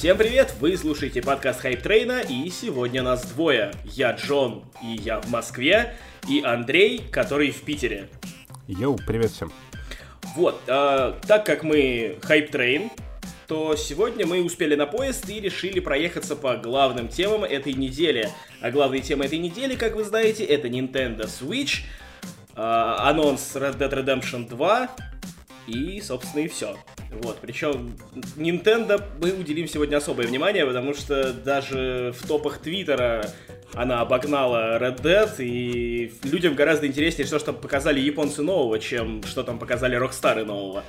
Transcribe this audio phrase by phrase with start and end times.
[0.00, 0.54] Всем привет!
[0.60, 3.70] Вы слушаете подкаст Hype Train а, и сегодня нас двое.
[3.84, 5.94] Я Джон, и я в Москве,
[6.26, 8.08] и Андрей, который в Питере.
[8.66, 9.52] Йоу, привет всем.
[10.34, 12.90] Вот, э, так как мы Hype Train,
[13.46, 18.30] то сегодня мы успели на поезд и решили проехаться по главным темам этой недели.
[18.62, 21.80] А главные темы этой недели, как вы знаете, это Nintendo Switch,
[22.56, 24.88] э, анонс Red Dead Redemption 2
[25.66, 26.78] и, собственно, и все.
[27.10, 27.96] Вот, причем
[28.36, 33.26] Nintendo мы уделим сегодня особое внимание, потому что даже в топах Твиттера
[33.74, 39.42] она обогнала Red Dead, и людям гораздо интереснее, что, что показали японцы нового, чем что
[39.42, 40.84] там показали Рокстары нового.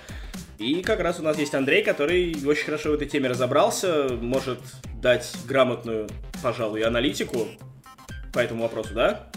[0.58, 4.60] И как раз у нас есть Андрей, который очень хорошо в этой теме разобрался, может
[5.02, 6.08] дать грамотную,
[6.44, 7.48] пожалуй, аналитику
[8.32, 9.28] по этому вопросу, да?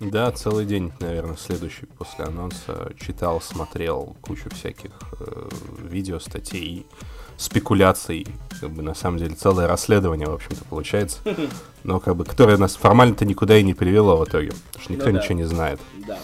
[0.00, 4.90] Да, целый день, наверное, следующий после анонса читал, смотрел кучу всяких
[5.20, 5.48] э,
[5.82, 6.86] видео, статей,
[7.36, 8.26] спекуляций.
[8.60, 11.18] Как бы на самом деле целое расследование, в общем-то, получается.
[11.84, 14.52] Но как бы, которое нас формально-то никуда и не привело в итоге.
[14.66, 15.18] Потому что никто ну, да.
[15.18, 15.80] ничего не знает.
[16.06, 16.18] Да.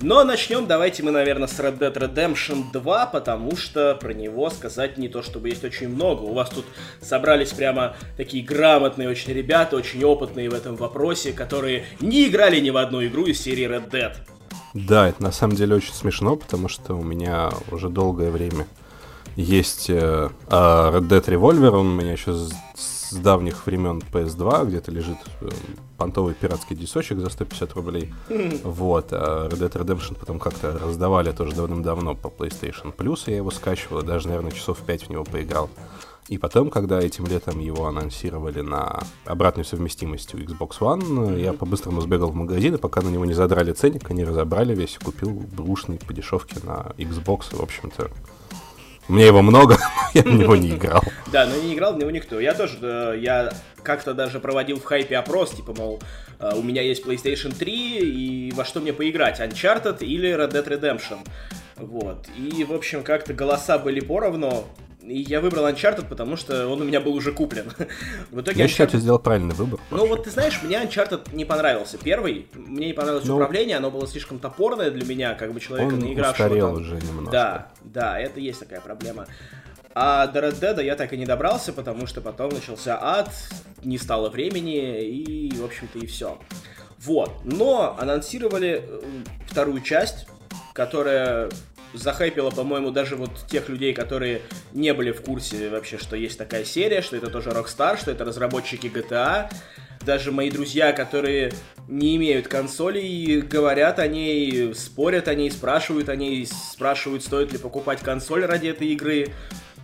[0.00, 4.96] Но начнем давайте мы, наверное, с Red Dead Redemption 2, потому что про него сказать
[4.96, 6.22] не то чтобы есть очень много.
[6.22, 6.66] У вас тут
[7.00, 12.70] собрались прямо такие грамотные очень ребята, очень опытные в этом вопросе, которые не играли ни
[12.70, 14.12] в одну игру из серии Red Dead.
[14.74, 18.68] Да, это на самом деле очень смешно, потому что у меня уже долгое время
[19.34, 22.52] есть э, а, Red Dead Revolver, он у меня еще с,
[23.10, 25.48] с давних времен PS2, где-то лежит э,
[25.96, 28.12] понтовый пиратский дисочек за 150 рублей.
[28.62, 29.08] Вот.
[29.12, 34.02] А Red Dead Redemption потом как-то раздавали тоже давным-давно по PlayStation Plus, я его скачивал,
[34.02, 35.70] даже, наверное, часов 5 в него поиграл.
[36.28, 41.40] И потом, когда этим летом его анонсировали на обратную совместимость у Xbox One, mm-hmm.
[41.40, 44.98] я по-быстрому сбегал в магазин, и пока на него не задрали ценник, они разобрали весь,
[45.02, 48.10] купил брушный по дешевке на Xbox, в общем-то,
[49.08, 49.78] у меня его много,
[50.14, 51.02] я в него не играл.
[51.32, 52.40] Да, но не играл в него никто.
[52.40, 56.00] Я тоже, я как-то даже проводил в хайпе опрос, типа, мол,
[56.38, 60.66] э, у меня есть PlayStation 3, и во что мне поиграть, Uncharted или Red Dead
[60.66, 61.18] Redemption.
[61.76, 62.26] Вот.
[62.36, 64.64] И, в общем, как-то голоса были поровну.
[65.08, 67.72] И я выбрал Uncharted, потому что он у меня был уже куплен.
[68.30, 68.68] В итоге я Uncharted...
[68.68, 69.80] считаю, ты сделал правильный выбор.
[69.90, 71.98] Ну вот ты знаешь, мне Uncharted не понравился.
[71.98, 75.94] Первый, мне не понравилось ну, управление, оно было слишком топорное для меня, как бы человека,
[75.94, 76.68] он не игравшего.
[76.68, 77.30] Он уже немножко.
[77.30, 79.26] Да, да, это есть такая проблема.
[79.94, 83.30] А до Red Dead я так и не добрался, потому что потом начался ад,
[83.82, 86.38] не стало времени, и, в общем-то, и все.
[87.00, 87.44] Вот.
[87.44, 89.00] Но анонсировали э,
[89.46, 90.26] вторую часть,
[90.72, 91.50] которая
[91.94, 96.64] захайпило, по-моему, даже вот тех людей, которые не были в курсе вообще, что есть такая
[96.64, 99.50] серия, что это тоже Rockstar, что это разработчики GTA.
[100.04, 101.52] Даже мои друзья, которые
[101.88, 107.58] не имеют консолей, говорят о ней, спорят о ней, спрашивают о ней, спрашивают, стоит ли
[107.58, 109.28] покупать консоль ради этой игры.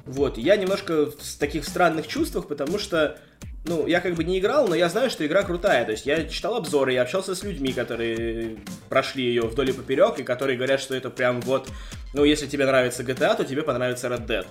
[0.06, 3.18] Вот, я немножко в таких странных чувствах, потому что
[3.64, 5.84] ну, я как бы не играл, но я знаю, что игра крутая.
[5.84, 8.58] То есть я читал обзоры, я общался с людьми, которые
[8.88, 11.68] прошли ее вдоль и поперек, и которые говорят, что это прям вот,
[12.12, 14.46] ну, если тебе нравится GTA, то тебе понравится Red Dead.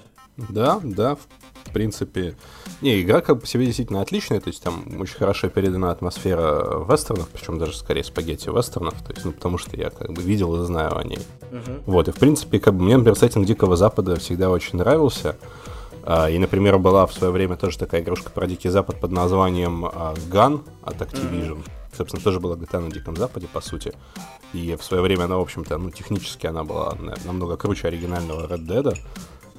[0.50, 2.36] Да, да, в принципе.
[2.82, 7.30] Не, игра как бы себе действительно отличная, то есть там очень хорошо передана атмосфера вестернов,
[7.30, 10.66] причем даже скорее спагетти вестернов, то есть, ну, потому что я как бы видел и
[10.66, 11.20] знаю о ней.
[11.52, 11.84] Uh-huh.
[11.86, 15.38] Вот, и в принципе, как бы мне, например, сеттинг Дикого Запада всегда очень нравился.
[16.06, 19.86] А, и, например, была в свое время тоже такая игрушка про Дикий Запад под названием
[19.86, 21.60] Gun от Activision.
[21.60, 21.96] Mm-hmm.
[21.96, 23.94] Собственно, тоже была GTA на Диком Западе, по сути.
[24.52, 28.66] И в свое время она, в общем-то, ну, технически она была намного круче оригинального Red
[28.66, 28.98] Dead.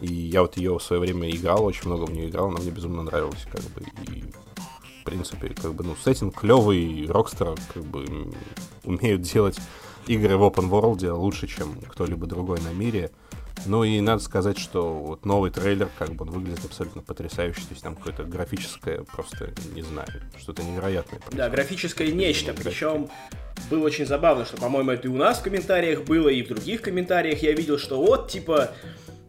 [0.01, 2.71] И я вот ее в свое время играл, очень много в нее играл, она мне
[2.71, 3.83] безумно нравилась, как бы.
[4.13, 4.25] И,
[5.01, 8.05] в принципе, как бы, ну, сеттинг клевый, Rockstar, как бы,
[8.85, 9.59] умеют делать
[10.09, 13.13] игры в open world лучше, чем кто-либо другой на мире.
[13.67, 17.61] Ну и надо сказать, что вот новый трейлер, как бы он выглядит абсолютно потрясающе.
[17.61, 20.09] То есть там какое-то графическое, просто, не знаю,
[20.39, 21.21] что-то невероятное.
[21.33, 22.53] Да, графическое нечто.
[22.53, 23.09] Причем
[23.71, 26.83] было очень забавно, что, по-моему, это и у нас в комментариях было, и в других
[26.83, 28.73] комментариях я видел, что вот, типа,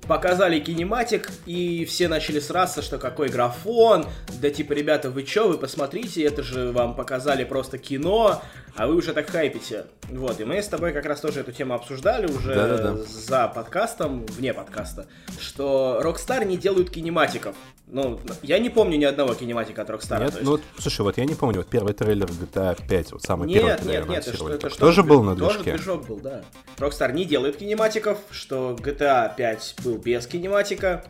[0.08, 4.06] показали кинематик, и все начали сраться, что какой графон,
[4.42, 8.42] да типа, ребята, вы чё, вы посмотрите, это же вам показали просто кино,
[8.76, 9.86] а вы уже так хайпите.
[10.10, 12.96] Вот, и мы с тобой как раз тоже эту тему обсуждали уже Да-да-да.
[12.98, 15.08] за подкастом, вне подкаста,
[15.40, 17.56] что Rockstar не делают кинематиков.
[17.88, 20.20] Ну, я не помню ни одного кинематика от Rockstar.
[20.20, 23.48] Нет, ну, вот, слушай, вот я не помню, вот первый трейлер GTA 5, вот самый
[23.48, 24.80] нет, первый трейлер Нет, нет, это, что, это что?
[24.80, 25.58] Тоже был на движке?
[25.58, 26.44] Тоже движок был, да.
[26.78, 31.06] Rockstar не делает кинематиков, что GTA 5 был без кинематика.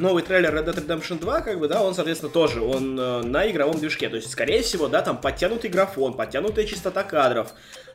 [0.00, 3.50] Новый трейлер Red Dead Redemption 2, как бы, да, он, соответственно, тоже, он э, на
[3.50, 4.08] игровом движке.
[4.08, 7.52] То есть, скорее всего, да, там подтянутый графон, подтянутая частота кадров,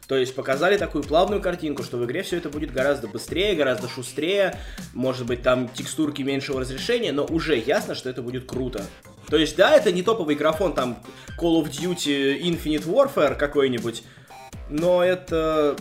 [0.07, 3.90] то есть показали такую плавную картинку, что в игре все это будет гораздо быстрее, гораздо
[3.90, 4.57] шустрее,
[4.94, 8.86] может быть там текстурки меньшего разрешения, но уже ясно, что это будет круто.
[9.30, 11.00] То есть, да, это не топовый графон, там,
[11.40, 14.04] Call of Duty Infinite Warfare какой-нибудь,
[14.69, 15.75] но это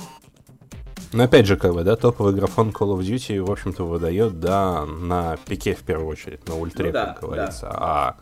[1.14, 4.84] но опять же, как бы, да, топовый графон Call of Duty, в общем-то, выдает, да,
[4.84, 7.66] на пике в первую очередь, на ультре, ну, да, как говорится.
[7.66, 7.78] Да.
[7.78, 8.16] А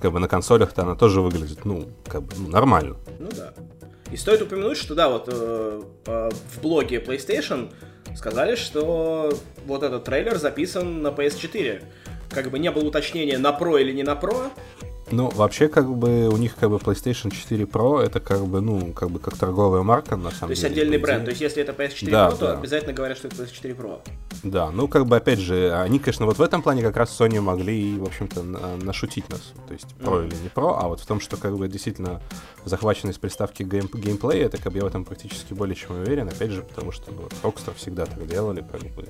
[0.00, 2.96] как бы на консолях-то она тоже выглядит, ну, как бы, ну, нормально.
[3.18, 3.52] Ну да.
[4.10, 7.70] И стоит упомянуть, что да, вот э, э, в блоге PlayStation
[8.16, 9.30] сказали, что
[9.66, 11.82] вот этот трейлер записан на PS4.
[12.30, 14.50] Как бы не было уточнения, на Pro или не на Pro,
[15.10, 18.92] ну, вообще, как бы, у них, как бы, PlayStation 4 Pro, это, как бы, ну,
[18.92, 20.46] как бы, как торговая марка, на самом деле.
[20.46, 21.24] То есть, отдельный бренд.
[21.24, 22.52] То есть, если это PS4 да, Pro, то да.
[22.58, 24.00] обязательно говорят, что это PS4 Pro.
[24.42, 27.40] Да, ну, как бы, опять же, они, конечно, вот в этом плане как раз Sony
[27.40, 29.52] могли, в общем-то, нашутить нас.
[29.66, 30.26] То есть, Pro mm.
[30.28, 32.20] или не Pro, а вот в том, что, как бы, действительно,
[32.64, 36.50] захваченность приставки гейм, геймплея, это, как бы, я в этом практически более чем уверен, опять
[36.50, 39.04] же, потому что, ну, Rockstar всегда так делали, как бы,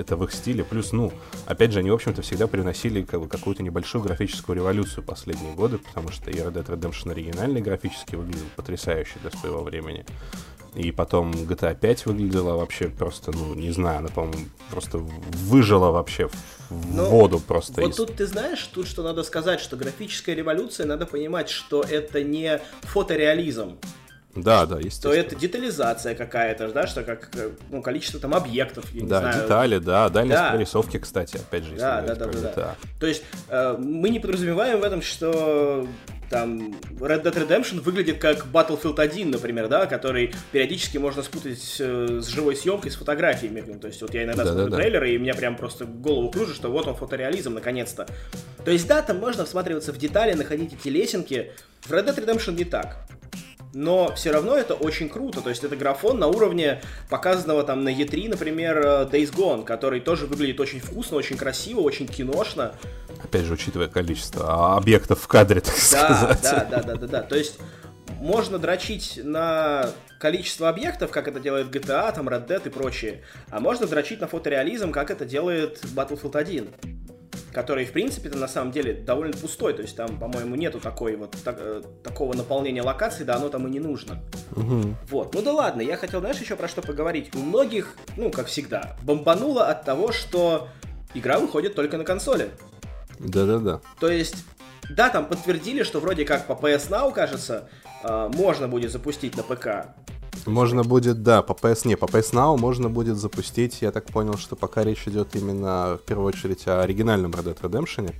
[0.00, 0.64] это в их стиле.
[0.64, 1.12] Плюс, ну,
[1.46, 5.78] опять же, они, в общем-то, всегда приносили как бы, какую-то небольшую графическую революцию последние годы,
[5.78, 10.04] потому что и Red Dead Redemption оригинальный графически выглядел потрясающе для своего времени.
[10.74, 16.28] И потом GTA 5 выглядела вообще просто, ну, не знаю, она, по-моему, просто выжила вообще
[16.28, 17.80] в Но ну, воду просто.
[17.80, 17.96] Вот из...
[17.96, 22.60] тут ты знаешь, тут что надо сказать, что графическая революция, надо понимать, что это не
[22.82, 23.78] фотореализм.
[24.34, 25.14] Да, да, естественно.
[25.14, 27.30] То это детализация какая-то, да, что как
[27.70, 29.42] ну, количество там объектов, я да, не знаю.
[29.42, 30.50] детали, да, дальность да.
[30.50, 32.76] прорисовки, кстати, опять же, да, да, да, да, да.
[33.00, 35.88] То есть э, мы не подразумеваем в этом, что
[36.30, 42.20] там Red Dead Redemption выглядит как Battlefield 1, например, да, который периодически можно спутать э,
[42.22, 43.60] с живой съемкой, с фотографиями.
[43.78, 45.12] То есть вот я иногда да, смотрю да, трейлеры, да.
[45.12, 48.06] и меня прям просто голову кружит, что вот он фотореализм, наконец-то.
[48.64, 51.50] То есть да, там можно всматриваться в детали, находить эти лесенки.
[51.80, 53.08] В Red Dead Redemption не так
[53.72, 55.40] но все равно это очень круто.
[55.40, 60.00] То есть это графон на уровне показанного там на E3, например, э, Days Gone, который
[60.00, 62.74] тоже выглядит очень вкусно, очень красиво, очень киношно.
[63.22, 66.42] Опять же, учитывая количество объектов в кадре, так да, сказать.
[66.42, 67.22] Да, да, да, да, да.
[67.22, 67.58] То есть
[68.20, 73.60] можно дрочить на количество объектов, как это делает GTA, там Red Dead и прочее, а
[73.60, 76.68] можно дрочить на фотореализм, как это делает Battlefield 1
[77.52, 79.74] который, в принципе, на самом деле довольно пустой.
[79.74, 83.66] То есть там, по-моему, нету такой вот так, э, такого наполнения локаций, да оно там
[83.66, 84.22] и не нужно.
[84.56, 84.94] Угу.
[85.10, 85.34] Вот.
[85.34, 87.34] Ну да ладно, я хотел, знаешь, еще про что поговорить.
[87.34, 90.68] У многих, ну, как всегда, бомбануло от того, что
[91.14, 92.50] игра выходит только на консоли.
[93.18, 93.80] Да-да-да.
[93.98, 94.44] То есть,
[94.88, 97.68] да, там подтвердили, что вроде как по PS Now, кажется,
[98.02, 99.94] э, можно будет запустить на ПК.
[100.46, 104.36] Можно будет, да, по PS, не, по PS Now можно будет запустить, я так понял,
[104.36, 108.14] что пока речь идет именно в первую очередь о оригинальном Red Dead Redemption,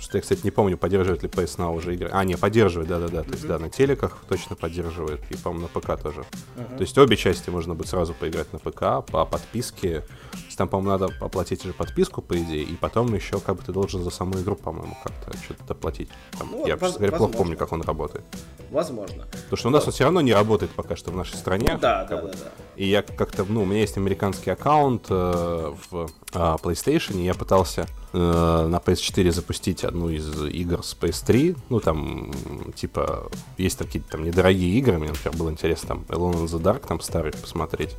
[0.00, 2.08] что я, кстати, не помню, поддерживает ли PS Now уже игры.
[2.12, 3.22] А, не, поддерживает, да-да-да.
[3.22, 5.20] То есть, да, на телеках точно поддерживает.
[5.30, 6.24] И, по-моему, на ПК тоже.
[6.56, 10.00] То есть, обе части можно будет сразу поиграть на ПК по подписке.
[10.00, 12.62] То есть, там, по-моему, надо оплатить уже подписку, по идее.
[12.62, 16.08] И потом еще, как бы, ты должен за саму игру, по-моему, как-то что-то оплатить.
[16.38, 18.24] Там, ну, я, воз- говоря, плохо помню, как он работает.
[18.70, 19.26] Возможно.
[19.30, 21.68] Потому что у нас он все равно не работает пока что в нашей стране.
[21.72, 22.28] Ну, да, да, бы.
[22.28, 22.50] да, да.
[22.76, 28.18] И я как-то, ну, у меня есть американский аккаунт э, в PlayStation, я пытался э,
[28.18, 31.56] на PS4 запустить одну из игр с PS3.
[31.68, 32.32] Ну, там,
[32.74, 34.98] типа, есть какие-то там недорогие игры.
[34.98, 37.96] Мне, например, было интересно там Alone in the Dark там старый посмотреть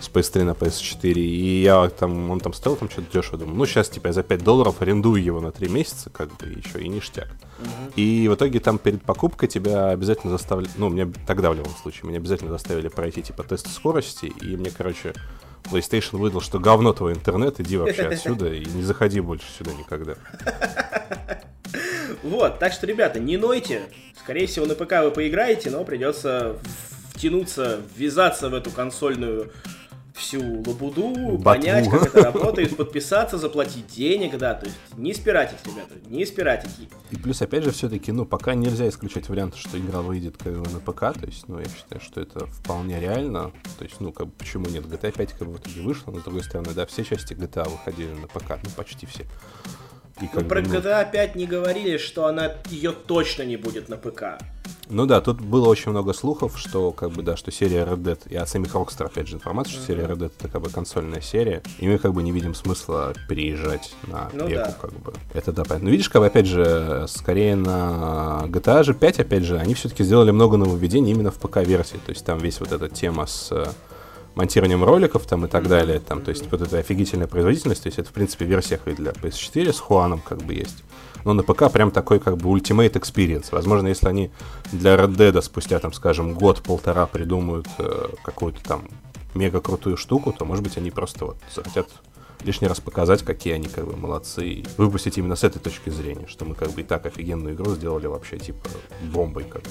[0.00, 1.12] с PS3 на PS4.
[1.14, 3.38] И я там, он там стоил там что-то дешево.
[3.38, 6.46] Думаю, ну, сейчас, типа, я за 5 долларов арендую его на 3 месяца, как бы,
[6.46, 7.28] еще и ништяк.
[7.94, 12.08] И в итоге там перед покупкой тебя обязательно заставили, ну, мне тогда в любом случае,
[12.08, 15.14] меня обязательно заставили пройти, типа, тест скорости, и мне, короче,
[15.64, 20.14] PlayStation выдал, что говно твой интернет, иди вообще отсюда и не заходи больше сюда никогда.
[22.22, 23.82] Вот, так что, ребята, не нойте.
[24.16, 26.56] Скорее всего, на ПК вы поиграете, но придется
[27.14, 29.50] втянуться, ввязаться в эту консольную
[30.14, 31.42] всю лабуду, Батву.
[31.42, 36.70] понять, как это работает, подписаться, заплатить денег, да, то есть не спиратить, ребята, не спиратить.
[37.10, 40.68] И плюс, опять же, все-таки, ну, пока нельзя исключать вариант, что игра выйдет как бы
[40.68, 44.26] на ПК, то есть, ну, я считаю, что это вполне реально, то есть, ну, как
[44.26, 46.86] бы, почему нет, GTA 5 как бы в итоге вышла, но, с другой стороны, да,
[46.86, 49.24] все части GTA выходили на ПК, ну, почти все.
[50.20, 50.68] И ну, про ну...
[50.68, 54.38] GTA 5 не говорили, что она ее точно не будет на ПК.
[54.92, 58.18] Ну да, тут было очень много слухов, что как бы да, что серия Red Dead,
[58.28, 61.22] и от самих Rockstar опять же информация, что серия Red Dead это как бы консольная
[61.22, 64.76] серия, и мы как бы не видим смысла переезжать на ну, пеку, да.
[64.80, 65.14] как бы.
[65.32, 65.86] Это да, понятно.
[65.86, 70.04] Но видишь, как бы опять же, скорее на GTA же 5, опять же, они все-таки
[70.04, 73.64] сделали много нововведений именно в ПК-версии, то есть там весь вот эта тема с э,
[74.34, 77.98] монтированием роликов там и так далее, там, то есть вот эта офигительная производительность, то есть
[77.98, 80.82] это, в принципе, версиях и для PS4 с Хуаном как бы есть
[81.24, 83.48] но на ПК прям такой как бы Ultimate Experience.
[83.52, 84.30] Возможно, если они
[84.72, 88.88] для Red Dead спустя, там, скажем, год-полтора придумают э, какую-то там
[89.34, 91.88] мега крутую штуку, то, может быть, они просто вот захотят
[92.44, 96.26] лишний раз показать, какие они как бы молодцы, и выпустить именно с этой точки зрения,
[96.26, 98.68] что мы как бы и так офигенную игру сделали вообще типа
[99.12, 99.68] бомбой как бы.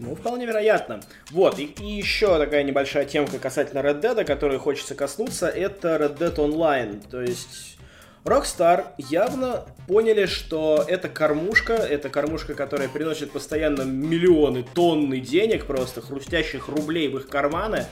[0.00, 1.00] Ну, вполне вероятно.
[1.30, 6.18] Вот, и, и еще такая небольшая темка касательно Red Dead, которой хочется коснуться, это Red
[6.18, 7.02] Dead Online.
[7.10, 7.78] То есть
[8.24, 16.00] Rockstar явно поняли, что это кормушка, это кормушка, которая приносит постоянно миллионы, тонны денег, просто
[16.00, 17.86] хрустящих рублей в их карманы.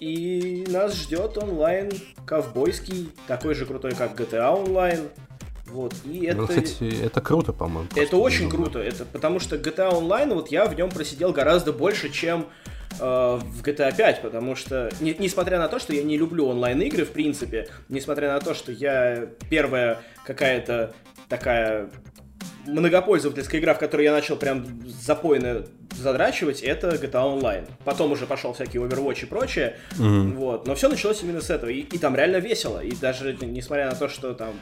[0.00, 1.90] И нас ждет онлайн
[2.26, 5.08] ковбойский, такой же крутой, как GTA Online.
[5.70, 6.62] Вот, и ну, это...
[6.62, 7.88] кстати, это круто, по-моему.
[7.94, 12.10] Это очень круто, это потому что GTA Online, вот я в нем просидел гораздо больше,
[12.10, 12.46] чем
[12.98, 17.04] э, в GTA 5, потому что, не, несмотря на то, что я не люблю онлайн-игры,
[17.04, 20.94] в принципе, несмотря на то, что я первая какая-то
[21.28, 21.90] такая
[22.66, 25.64] многопользовательская игра, в которой я начал прям запойно
[25.98, 27.68] задрачивать, это GTA Online.
[27.84, 29.76] Потом уже пошел всякий Overwatch и прочее.
[29.98, 30.34] Mm-hmm.
[30.34, 30.66] Вот.
[30.66, 31.70] Но все началось именно с этого.
[31.70, 32.80] И, и там реально весело.
[32.80, 34.54] И даже несмотря на то, что там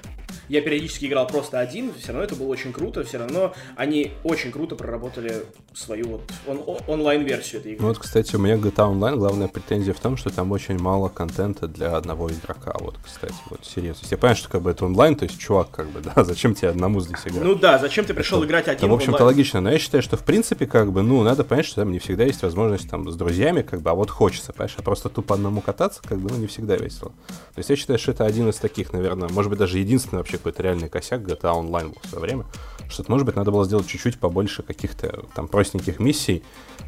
[0.49, 4.52] я периодически играл просто один, все равно это было очень круто, все равно они очень
[4.52, 7.83] круто проработали свою вот он, онлайн-версию этой игры.
[7.83, 11.09] Ну вот, кстати, у меня GTA Online главная претензия в том, что там очень мало
[11.09, 14.07] контента для одного игрока, вот, кстати, вот, серьезно.
[14.11, 16.69] Я понимаю, что как бы это онлайн, то есть, чувак, как бы, да, зачем тебе
[16.69, 17.43] одному здесь играть?
[17.43, 20.02] Ну да, зачем ты пришел это, играть один там, в общем-то, логично, но я считаю,
[20.02, 23.11] что, в принципе, как бы, ну, надо понять, что там не всегда есть возможность там
[23.11, 26.30] с друзьями, как бы, а вот хочется, понимаешь, а просто тупо одному кататься, как бы,
[26.30, 27.12] ну, не всегда весело.
[27.28, 30.38] То есть я считаю, что это один из таких, наверное, может быть, даже единственный вообще
[30.38, 32.47] какой-то реальный косяк GTA Online был в свое время,
[32.88, 36.42] что может быть, надо было сделать чуть-чуть побольше каких-то там простеньких миссий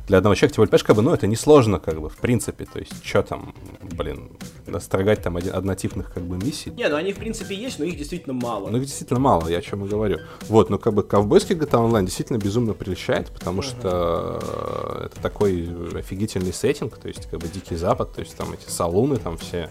[0.06, 0.54] для одного человека.
[0.54, 2.64] Тем более, понимаешь, как бы, ну, это несложно, как бы, в принципе.
[2.64, 4.30] То есть, что там, блин,
[4.66, 6.70] настрогать там один, однотипных, как бы, миссий.
[6.70, 8.68] Не, ну они, в принципе, есть, но их действительно мало.
[8.70, 10.18] Ну, их действительно мало, я о чем и говорю.
[10.48, 13.80] Вот, ну, как бы, ковбойский GTA Online действительно безумно прельщает, потому uh-huh.
[13.80, 18.68] что это такой офигительный сеттинг, то есть, как бы, Дикий Запад, то есть, там эти
[18.68, 19.58] салуны, там все.
[19.58, 19.68] Э,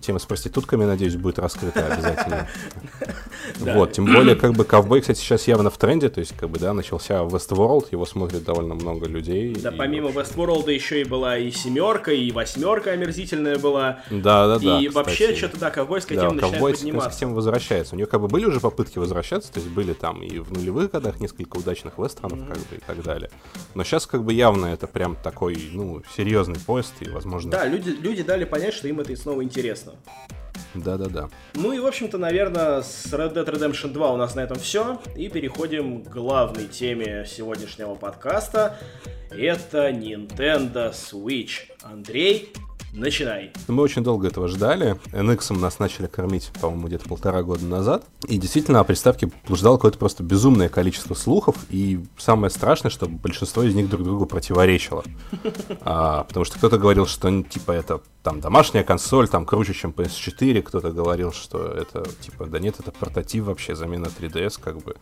[0.00, 2.48] тема с проститутками, надеюсь, будет раскрыта обязательно.
[3.58, 6.58] Вот, тем более, как бы, ковбой, кстати, сейчас явно в тренде, то есть, как бы,
[6.58, 9.54] да, начался Westworld, его смотрит довольно много людей.
[9.54, 14.00] Да, помимо Westworld еще и была и семерка, и восьмерка омерзительная была.
[14.10, 14.80] Да, да, да.
[14.80, 17.18] И вообще, что-то, да, ковбойская тема начинает подниматься.
[17.18, 17.94] тема возвращается.
[17.94, 20.90] У нее, как бы, были уже попытки возвращаться, то есть, были там и в нулевых
[20.90, 23.30] годах несколько удачных вестернов, как бы, и так далее.
[23.74, 27.50] Но сейчас, как бы, явно это прям такой, ну, серьезный поезд, и, возможно...
[27.50, 29.92] Да, люди, люди дали понять, что им это и снова интересно.
[30.74, 31.28] Да-да-да.
[31.54, 35.00] Ну и, в общем-то, наверное, с Red Dead Redemption 2 у нас на этом все.
[35.16, 38.78] И переходим к главной теме сегодняшнего подкаста.
[39.30, 41.70] Это Nintendo Switch.
[41.82, 42.52] Андрей,
[42.92, 43.52] Начинай.
[43.68, 44.98] Мы очень долго этого ждали.
[45.12, 48.04] NX нас начали кормить, по-моему, где-то полтора года назад.
[48.28, 51.56] И действительно о приставке блуждало какое-то просто безумное количество слухов.
[51.70, 55.04] И самое страшное, что большинство из них друг другу противоречило.
[55.84, 60.62] А, потому что кто-то говорил, что типа это там домашняя консоль, там круче, чем PS4.
[60.62, 64.96] Кто-то говорил, что это типа, да нет, это портатив вообще, замена 3DS как бы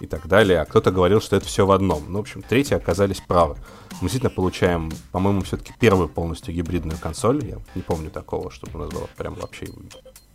[0.00, 2.04] и так далее, а кто-то говорил, что это все в одном.
[2.08, 3.56] Ну, в общем, третьи оказались правы.
[4.00, 7.44] Мы действительно получаем, по-моему, все-таки первую полностью гибридную консоль.
[7.44, 9.66] Я не помню такого, чтобы у нас была прям вообще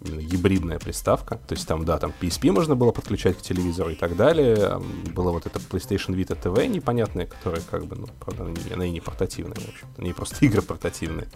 [0.01, 1.39] гибридная приставка.
[1.47, 4.81] То есть там, да, там PSP можно было подключать к телевизору и так далее.
[5.13, 8.99] Было вот это PlayStation Vita TV непонятное, которое как бы, ну, правда, она и не
[8.99, 10.01] портативная, в общем-то.
[10.01, 11.27] Не просто игры портативные.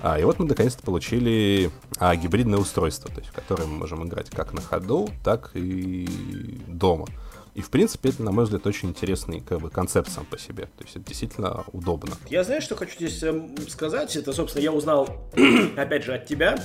[0.00, 4.06] А, и вот мы наконец-то получили а, гибридное устройство, то есть в которое мы можем
[4.06, 7.06] играть как на ходу, так и дома.
[7.54, 10.64] И, в принципе, это, на мой взгляд, очень интересный как бы, концепт сам по себе.
[10.76, 12.16] То есть это действительно удобно.
[12.28, 14.16] Я знаю, что хочу здесь эм, сказать.
[14.16, 15.08] Это, собственно, я узнал,
[15.76, 16.58] опять же, от тебя.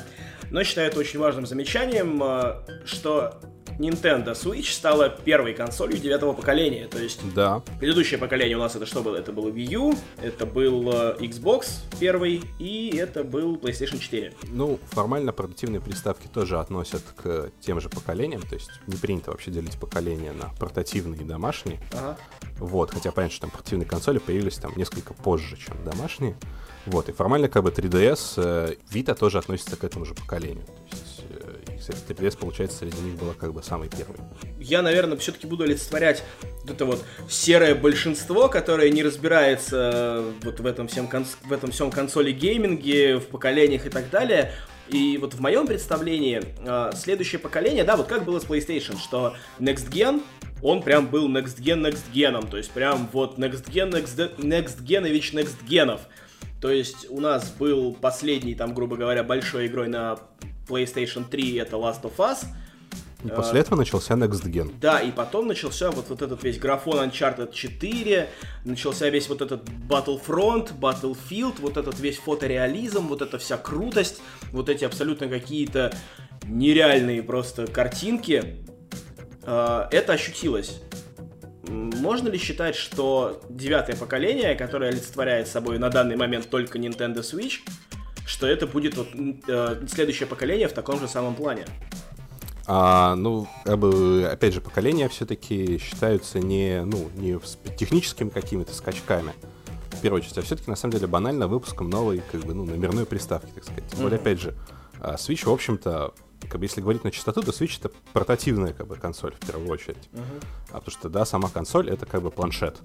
[0.49, 3.39] Но считаю это очень важным замечанием, э, что
[3.79, 6.87] Nintendo Switch стала первой консолью девятого поколения.
[6.87, 7.63] То есть да.
[7.79, 9.15] предыдущее поколение у нас это что было?
[9.15, 14.33] Это был Wii U, это был э, Xbox первый и это был PlayStation 4.
[14.49, 18.41] Ну, формально портативные приставки тоже относят к тем же поколениям.
[18.41, 21.79] То есть не принято вообще делить поколения на портативные и домашние.
[21.93, 22.17] Ага.
[22.59, 26.35] Вот, хотя понятно, что там портативные консоли появились там несколько позже, чем домашние.
[26.85, 30.65] Вот, и формально как бы 3DS, э, Vita тоже относится к этому же поколению.
[30.65, 31.18] То есть
[31.93, 34.17] кстати, 3DS, получается, среди них была как бы самый первый.
[34.59, 36.23] Я, наверное, все-таки буду олицетворять
[36.67, 41.37] это вот серое большинство, которое не разбирается э, вот в этом всем, конс...
[41.43, 44.53] в этом всем консоли гейминге, в поколениях и так далее.
[44.89, 49.35] И вот в моем представлении э, следующее поколение, да, вот как было с PlayStation, что
[49.59, 50.23] Next Gen,
[50.61, 54.83] он прям был Next Gen Next Gen, то есть прям вот Next Gen Next, next
[54.83, 56.01] Genovich Next Genов.
[56.61, 60.19] То есть у нас был последний, там, грубо говоря, большой игрой на
[60.67, 62.45] PlayStation 3 это Last of Us.
[63.23, 64.73] И после этого начался Next Gen.
[64.79, 68.29] Да, и потом начался вот, вот этот весь графон Uncharted 4,
[68.63, 74.21] начался весь вот этот Battlefront, Battlefield, вот этот весь фотореализм, вот эта вся крутость,
[74.53, 75.93] вот эти абсолютно какие-то
[76.45, 78.63] нереальные просто картинки.
[79.43, 80.81] Э, это ощутилось.
[81.69, 87.59] Можно ли считать, что девятое поколение, которое олицетворяет собой на данный момент только Nintendo Switch,
[88.25, 89.07] что это будет вот,
[89.47, 91.65] э, следующее поколение в таком же самом плане?
[92.65, 97.39] А, ну, опять же, поколения все-таки считаются не, ну, не
[97.75, 99.33] техническими какими-то скачками,
[99.91, 103.05] в первую очередь, а все-таки, на самом деле, банально выпуском новой, как бы, ну, номерной
[103.05, 103.83] приставки, так сказать.
[103.89, 104.21] Тем более, mm-hmm.
[104.21, 104.55] опять же,
[105.01, 106.13] а, Switch, в общем-то,
[106.47, 109.69] как бы, если говорить на чистоту, то Switch это портативная, как бы, консоль, в первую
[109.69, 110.09] очередь.
[110.13, 110.43] Uh-huh.
[110.71, 112.77] А потому что, да, сама консоль это, как бы, планшет.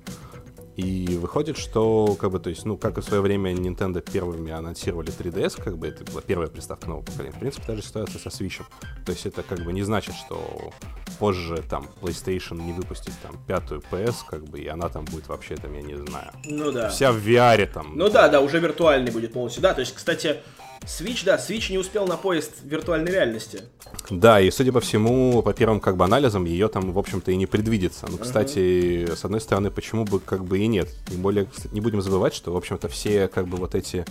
[0.76, 4.50] И выходит, что, как бы, то есть, ну, как и в свое время Nintendo первыми
[4.50, 7.34] анонсировали 3DS, как бы, это была первая приставка нового поколения.
[7.37, 8.61] В принципе, та же ситуация со Switch.
[9.06, 10.73] То есть, это, как бы, не значит, что
[11.20, 15.54] позже, там, PlayStation не выпустит, там, пятую PS, как бы, и она там будет вообще,
[15.54, 16.32] там, я не знаю.
[16.44, 16.88] Ну, да.
[16.88, 17.96] Вся в VR, там.
[17.96, 19.62] Ну, да, да, уже виртуальный будет полностью.
[19.62, 20.40] Да, то есть, кстати,
[20.83, 23.62] Switch, да, Switch не успел на поезд виртуальной реальности.
[24.11, 27.37] Да, и судя по всему, по первым как бы анализам, ее там, в общем-то, и
[27.37, 28.07] не предвидится.
[28.11, 29.16] Ну, кстати, uh-huh.
[29.16, 30.88] с одной стороны, почему бы как бы и нет.
[31.09, 34.04] Тем более, не будем забывать, что, в общем-то, все как бы вот эти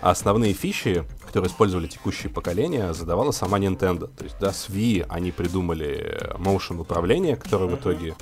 [0.00, 4.10] основные фичи, которые использовали текущие поколения, задавала сама Nintendo.
[4.16, 7.76] То есть, да, с Wii они придумали motion управление, которое uh-huh.
[7.76, 8.14] в итоге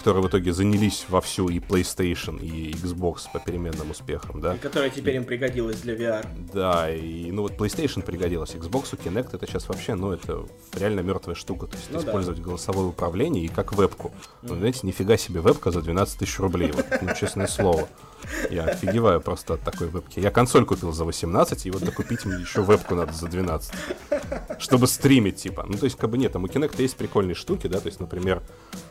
[0.00, 4.54] которые в итоге занялись вовсю и PlayStation, и Xbox по переменным успехам, да.
[4.54, 6.26] И которая теперь им пригодилась для VR.
[6.54, 11.34] Да, и ну вот PlayStation пригодилась, Xbox Kinect это сейчас вообще, ну это реально мертвая
[11.34, 12.46] штука, то есть ну, использовать да.
[12.46, 14.08] голосовое управление и как вебку.
[14.08, 14.48] Mm-hmm.
[14.48, 17.86] Ну, знаете, нифига себе вебка за 12 тысяч рублей, вот, ну, честное слово.
[18.50, 20.20] Я офигеваю просто от такой вебки.
[20.20, 23.72] Я консоль купил за 18, и вот докупить мне еще вебку надо за 12.
[24.58, 25.64] Чтобы стримить, типа.
[25.68, 28.00] Ну, то есть, как бы нет, там у Kinect есть прикольные штуки, да, то есть,
[28.00, 28.42] например,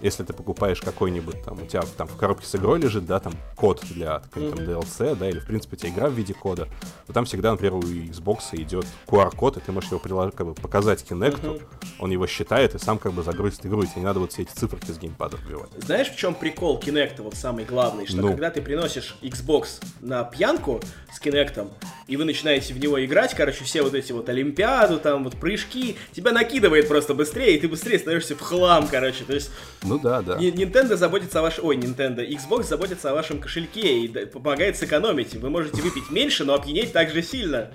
[0.01, 3.33] если ты покупаешь какой-нибудь, там, у тебя там в коробке с игрой лежит, да, там,
[3.55, 6.67] код для там DLC, да, или, в принципе, у тебя игра в виде кода,
[7.07, 10.33] то там всегда, например, у Xbox идет QR-код, и ты можешь его прилож...
[10.36, 11.62] как бы, показать Kinect,
[12.00, 14.43] он его считает и сам как бы загрузит игру, и тебе не надо вот все
[14.43, 15.69] эти циферки с геймпада вбивать.
[15.77, 18.27] Знаешь, в чем прикол Kinect, вот самый главный, что ну.
[18.29, 20.82] когда ты приносишь Xbox на пьянку
[21.14, 21.72] с Кинектом,
[22.08, 25.98] и вы начинаете в него играть, короче, все вот эти вот Олимпиаду, там вот прыжки,
[26.12, 29.51] тебя накидывает просто быстрее, и ты быстрее становишься в хлам, короче, то есть...
[29.84, 30.38] Ну да, да.
[30.38, 31.66] Nintendo заботится о вашем...
[31.66, 35.36] Ой, Nintendo, Xbox заботится о вашем кошельке и помогает сэкономить.
[35.36, 37.72] Вы можете выпить меньше, но опьянеть так же сильно.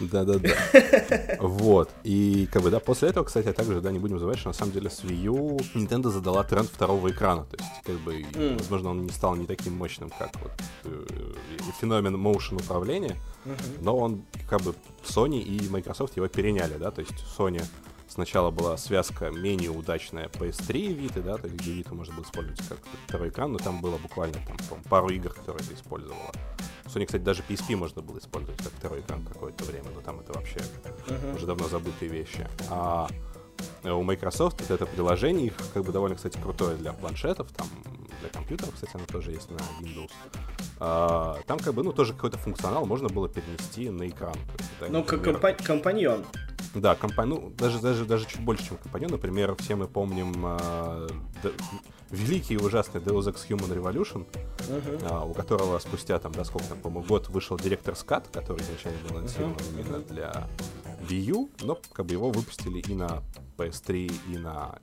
[0.00, 0.50] Да-да-да.
[1.40, 1.90] Вот.
[2.04, 4.72] И как бы, да, после этого, кстати, также, да, не будем забывать, что на самом
[4.72, 7.44] деле с Wii U Nintendo задала тренд второго экрана.
[7.44, 8.58] То есть, как бы, mm.
[8.58, 10.52] возможно, он не стал не таким мощным, как вот
[10.84, 11.04] э,
[11.80, 13.78] феномен motion управления, mm-hmm.
[13.82, 17.62] но он, как бы, Sony и Microsoft его переняли, да, то есть Sony
[18.08, 22.24] сначала была связка менее удачная PS3 и Vita, да, то есть где Vita можно было
[22.24, 26.32] использовать как второй экран, но там было буквально там пару игр, которые это использовала.
[26.84, 30.32] Sony, кстати, даже PSP можно было использовать как второй экран какое-то время, но там это
[30.32, 31.36] вообще uh-huh.
[31.36, 32.48] уже давно забытые вещи.
[32.70, 33.08] А
[33.84, 37.68] у Microsoft вот это приложение, их как бы довольно, кстати, крутое для планшетов, там
[38.20, 40.10] для компьютеров, кстати, оно тоже есть на Windows.
[40.78, 44.34] А, там как бы, ну, тоже какой-то функционал можно было перенести на экран.
[44.58, 46.24] Есть, да, ну, как компа- компаньон.
[46.74, 47.28] Да, компан...
[47.30, 49.10] ну, даже, даже, даже чуть больше, чем компаньон.
[49.10, 51.08] Например, все мы помним а,
[52.10, 54.26] великий и ужасный Deus Ex Human Revolution,
[54.68, 55.08] uh-huh.
[55.10, 58.98] а, у которого спустя, там, да, сколько там, по-моему, год вышел директор Scott, который изначально
[59.08, 59.80] был анонсирован uh-huh.
[59.80, 60.46] именно для
[61.08, 63.22] Wii U, но как бы его выпустили и на
[63.56, 64.78] PS3, и на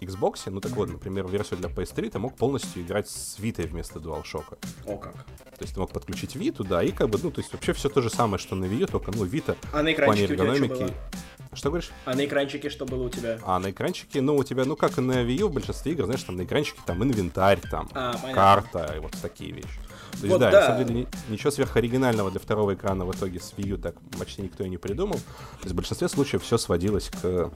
[0.00, 0.42] Xbox.
[0.46, 4.58] Ну так вот, например, версию для PS3 ты мог полностью играть с Vita вместо DualShock.
[4.86, 5.14] О как.
[5.14, 7.88] То есть ты мог подключить Vita, туда и как бы, ну, то есть вообще все
[7.88, 10.92] то же самое, что на Wii только, ну, Vita а на в плане эргономики
[11.52, 11.90] что говоришь?
[12.04, 13.38] А на экранчике что было у тебя?
[13.42, 16.04] А на экранчике, ну, у тебя, ну, как и на Wii U, в большинстве игр,
[16.04, 19.80] знаешь, там на экранчике там инвентарь, там, а, карта, и вот такие вещи.
[20.12, 23.40] То есть, вот, да, да, на самом деле, ничего сверхоригинального для второго экрана в итоге
[23.40, 25.16] с Wii U так почти никто и не придумал.
[25.16, 27.50] То есть в большинстве случаев все сводилось к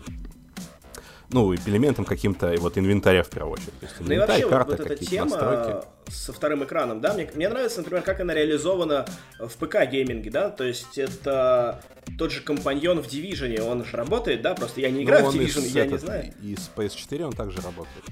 [1.31, 3.79] ну, элементом каким-то вот инвентаря в первую очередь.
[3.81, 5.87] То есть инвентарь, ну и вообще, карта, вот эта тема настройки.
[6.09, 9.07] со вторым экраном, да, мне, мне нравится, например, как она реализована
[9.39, 11.83] в ПК-гейминге, да, то есть это
[12.19, 15.31] тот же компаньон в Division, он же работает, да, просто я не ну, играю ну,
[15.31, 16.35] в Division, я этот, не знаю.
[16.43, 18.05] И с PS4 он также работает.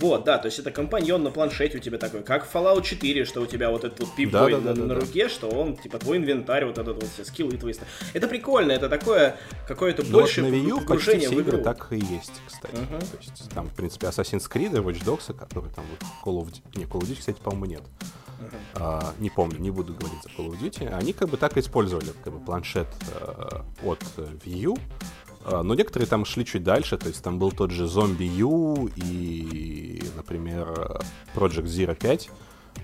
[0.00, 3.24] Вот, да, то есть это компаньон на планшете у тебя такой, как в Fallout 4,
[3.24, 5.48] что у тебя вот этот вот Pip-Boy да, да, на, да, на да, руке, что
[5.48, 7.74] он, типа, твой инвентарь, вот этот вот все скиллы твои.
[8.14, 11.96] Это прикольно, это такое какое-то больше вот на Wii U почти все игры так и
[11.96, 12.74] есть, кстати.
[12.74, 12.98] Uh-huh.
[12.98, 16.50] То есть там, в принципе, Assassin's Creed и Watch Dogs, которые там вот Call of
[16.50, 17.82] Duty, не, Call of Duty, кстати, по-моему, нет.
[17.82, 18.56] Uh-huh.
[18.74, 20.88] А, не помню, не буду говорить за Call of Duty.
[20.92, 22.88] Они как бы так и использовали как бы планшет
[23.20, 25.27] э, от Wii U, А,
[25.62, 30.02] но некоторые там шли чуть дальше, то есть там был тот же Zombie U и,
[30.16, 31.00] например,
[31.34, 32.30] Project Zero 5,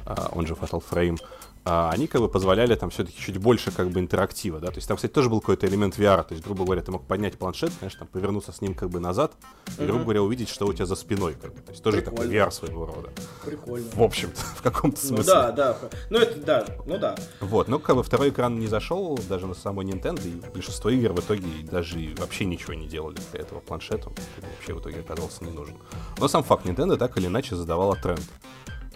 [0.07, 1.27] а, он же Fatal Frame, а,
[1.64, 4.96] они как бы позволяли там все-таки чуть больше как бы интерактива, да, то есть там,
[4.96, 8.00] кстати, тоже был какой-то элемент VR, то есть, грубо говоря, ты мог поднять планшет, конечно,
[8.00, 9.33] там, повернуться с ним как бы назад
[9.79, 12.22] и, грубо говоря, увидеть, что у тебя за спиной, как бы, то есть тоже Прикольно.
[12.22, 13.09] такой VR своего рода.
[13.44, 13.87] Прикольно.
[13.94, 15.35] В общем-то, в каком-то ну смысле.
[15.35, 15.79] Ну да, да,
[16.11, 17.16] ну это, да, ну да.
[17.40, 21.12] Вот, ну как бы второй экран не зашел даже на самой Nintendo, и большинство игр
[21.12, 25.42] в итоге даже вообще ничего не делали для этого планшета, он вообще в итоге оказался
[25.44, 25.77] не нужен.
[26.18, 28.20] Но сам факт, Nintendo так или иначе задавала тренд.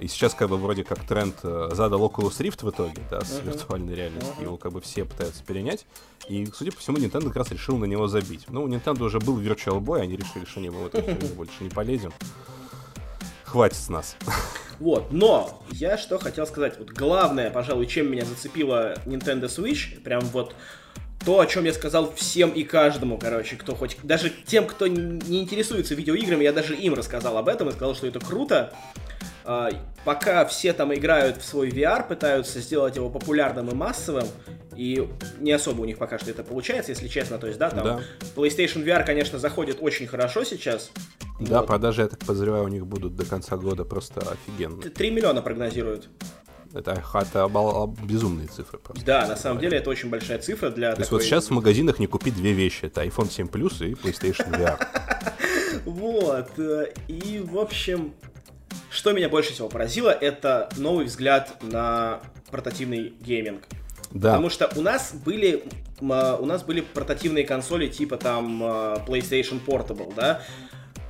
[0.01, 3.39] И сейчас как бы вроде как тренд э, задал Oculus Rift в итоге, да, с
[3.39, 3.47] uh-huh.
[3.47, 4.35] виртуальной реальностью.
[4.39, 4.43] Uh-huh.
[4.43, 5.87] Его как бы все пытаются перенять.
[6.29, 8.45] И, судя по всему, Nintendo как раз решил на него забить.
[8.49, 11.03] Ну, у Nintendo уже был Virtual Boy, они решили, что не, мы в это
[11.37, 12.13] больше не полезем.
[13.45, 14.17] Хватит с нас.
[14.79, 16.79] Вот, но я что хотел сказать.
[16.79, 20.55] Вот главное, пожалуй, чем меня зацепила Nintendo Switch, прям вот
[21.25, 23.97] то, о чем я сказал всем и каждому, короче, кто хоть...
[24.03, 28.07] Даже тем, кто не интересуется видеоиграми, я даже им рассказал об этом и сказал, что
[28.07, 28.73] это круто.
[29.51, 29.71] А,
[30.05, 34.27] пока все там играют в свой VR, пытаются сделать его популярным и массовым,
[34.77, 35.09] и
[35.41, 37.39] не особо у них пока что это получается, если честно.
[37.39, 38.01] То есть, да, там да.
[38.37, 40.91] PlayStation VR, конечно, заходит очень хорошо сейчас.
[41.41, 41.67] Да, вот.
[41.67, 44.91] продажи, я так подозреваю, у них будут до конца года просто офигенные.
[44.91, 46.11] 3 миллиона прогнозируют.
[46.75, 49.03] Это, это обал, безумные цифры просто.
[49.03, 51.01] Да, на самом деле это очень большая цифра для То такой...
[51.01, 52.85] есть вот сейчас в магазинах не купить две вещи.
[52.85, 54.77] Это iPhone 7 Plus и PlayStation VR.
[55.85, 56.59] Вот.
[56.59, 58.13] Э, и, в общем,
[58.99, 63.63] что меня больше всего поразило, это новый взгляд на портативный гейминг.
[64.11, 64.31] Да.
[64.31, 65.63] Потому что у нас были
[66.01, 70.43] у нас были портативные консоли типа там а, PlayStation Portable, да,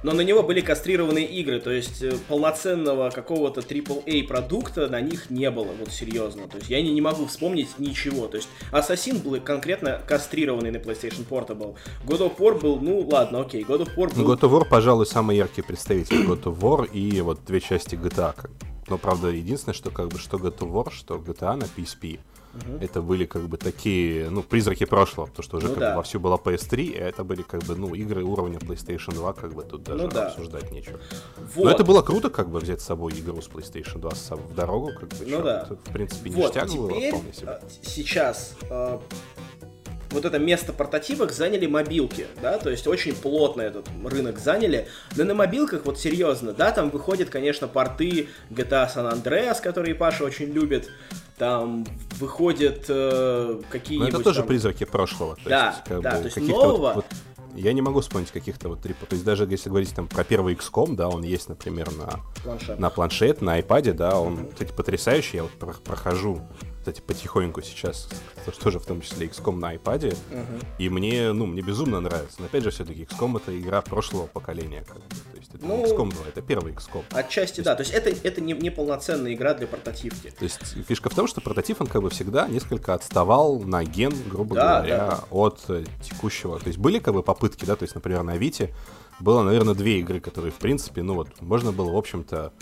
[0.02, 5.30] но на него были кастрированные игры, то есть э, полноценного какого-то AAA продукта на них
[5.30, 6.48] не было, вот серьезно.
[6.48, 8.28] То есть я не, не могу вспомнить ничего.
[8.28, 11.74] То есть Assassin был конкретно кастрированный на PlayStation Portable.
[12.06, 14.32] God of War был, ну ладно, окей, God of War был...
[14.32, 18.34] God of War, пожалуй, самый яркий представитель God of War и вот две части GTA.
[18.88, 22.20] Но, правда, единственное, что как бы что God of War, что GTA на PSP
[22.54, 22.78] Угу.
[22.80, 25.90] Это были как бы такие, ну, призраки прошлого, потому что уже ну, как да.
[25.90, 29.54] бы вовсю была PS3, и это были как бы, ну, игры уровня PlayStation 2, как
[29.54, 30.28] бы тут даже ну, да.
[30.28, 30.98] обсуждать нечего.
[31.54, 31.64] Вот.
[31.64, 34.92] Но это было круто, как бы взять с собой игру с PlayStation 2 в дорогу,
[34.98, 35.26] как бы.
[35.26, 35.62] Ну да.
[35.62, 37.48] Это, в принципе, ништяк вот, было вполне себе.
[37.48, 39.00] А, сейчас а,
[40.10, 45.24] вот это место портативок заняли мобилки, да, то есть очень плотно этот рынок заняли, но
[45.24, 50.46] на мобилках, вот серьезно, да, там выходят, конечно, порты GTA San Andreas, которые Паша очень
[50.46, 50.88] любит,
[51.36, 51.86] там
[52.18, 54.12] выходят э, какие-нибудь...
[54.12, 54.48] Но это тоже там...
[54.48, 55.36] призраки прошлого.
[55.36, 56.76] То да, есть, как да, бы, то есть нового...
[56.76, 57.04] Вот, вот,
[57.54, 59.08] я не могу вспомнить каких-то вот трипов.
[59.08, 62.78] То есть даже если говорить там про первый XCOM, да, он есть, например, на планшет,
[62.78, 65.38] на, планшет, на iPad, да, он, кстати, потрясающий.
[65.38, 66.40] Я вот прохожу
[66.88, 68.08] кстати, потихоньку сейчас,
[68.62, 70.64] тоже в том числе XCOM на iPad, uh-huh.
[70.78, 72.36] и мне, ну, мне безумно нравится.
[72.38, 75.02] Но опять же, все-таки XCOM это игра прошлого поколения, как бы.
[75.02, 77.04] То есть это ну, не XCOM 2, это первый XCOM.
[77.10, 77.74] Отчасти, то да.
[77.74, 80.30] То есть это, это не, не полноценная игра для портативки.
[80.30, 84.14] То есть фишка в том, что портатив, он как бы всегда несколько отставал на ген,
[84.30, 85.24] грубо да, говоря, да.
[85.30, 86.58] от э, текущего.
[86.58, 88.74] То есть были как бы попытки, да, то есть, например, на Вите
[89.20, 92.52] было, наверное, две игры, которые, в принципе, ну вот, можно было, в общем-то,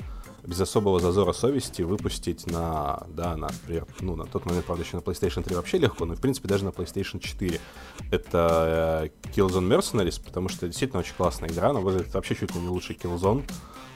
[0.47, 4.97] без особого зазора совести выпустить на, да, на, например, ну, на тот момент, правда, еще
[4.97, 7.61] на PlayStation 3 вообще легко, но, в принципе, даже на PlayStation 4.
[8.11, 12.61] Это э, Killzone Mercenaries, потому что действительно очень классная игра, но выглядит вообще чуть ли
[12.61, 13.45] не лучший Killzone.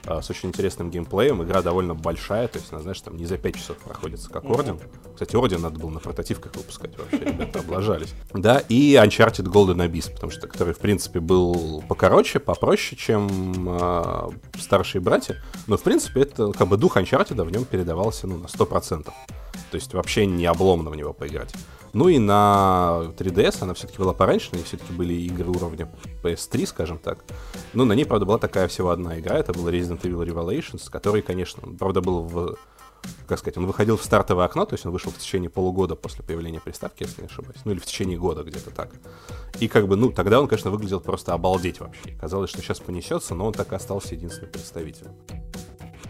[0.05, 1.43] А, с очень интересным геймплеем.
[1.43, 4.79] Игра довольно большая, то есть она, знаешь, там не за 5 часов проходится, как Орден.
[5.13, 8.13] Кстати, Орден надо было на портативках выпускать вообще, ребята облажались.
[8.33, 14.29] Да, и Uncharted Golden Abyss, потому что который, в принципе, был покороче, попроще, чем э,
[14.57, 15.37] старшие братья.
[15.67, 19.03] Но, в принципе, это как бы дух Uncharted в нем передавался, ну, на 100%.
[19.03, 19.13] То
[19.75, 21.53] есть вообще не обломно в него поиграть.
[21.93, 25.91] Ну и на 3DS она все-таки была пораньше, и все-таки были игры уровня
[26.23, 27.23] PS3, скажем так.
[27.73, 31.21] Ну, на ней, правда, была такая всего одна игра, это был Resident Evil Revelations, который,
[31.21, 32.57] конечно, правда, был в
[33.27, 36.23] как сказать, он выходил в стартовое окно, то есть он вышел в течение полугода после
[36.23, 38.91] появления приставки, если не ошибаюсь, ну или в течение года где-то так.
[39.59, 42.11] И как бы, ну, тогда он, конечно, выглядел просто обалдеть вообще.
[42.19, 45.13] Казалось, что сейчас понесется, но он так и остался единственным представителем.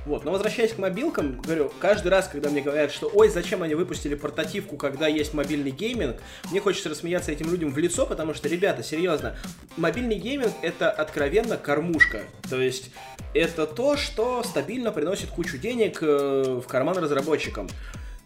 [0.05, 3.75] Вот, но возвращаясь к мобилкам, говорю, каждый раз, когда мне говорят, что ой, зачем они
[3.75, 6.17] выпустили портативку, когда есть мобильный гейминг,
[6.49, 9.37] мне хочется рассмеяться этим людям в лицо, потому что, ребята, серьезно,
[9.77, 12.21] мобильный гейминг это откровенно кормушка.
[12.49, 12.91] То есть
[13.35, 17.69] это то, что стабильно приносит кучу денег э, в карман разработчикам.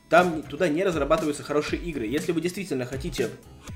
[0.09, 2.05] Там туда не разрабатываются хорошие игры.
[2.05, 3.31] Если вы действительно хотите,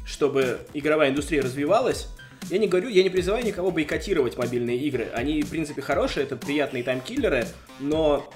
[0.06, 2.08] чтобы игровая индустрия развивалась,
[2.50, 5.10] я не говорю, я не призываю никого бойкотировать мобильные игры.
[5.14, 7.48] Они, в принципе, хорошие, это приятные таймкиллеры,
[7.80, 8.28] но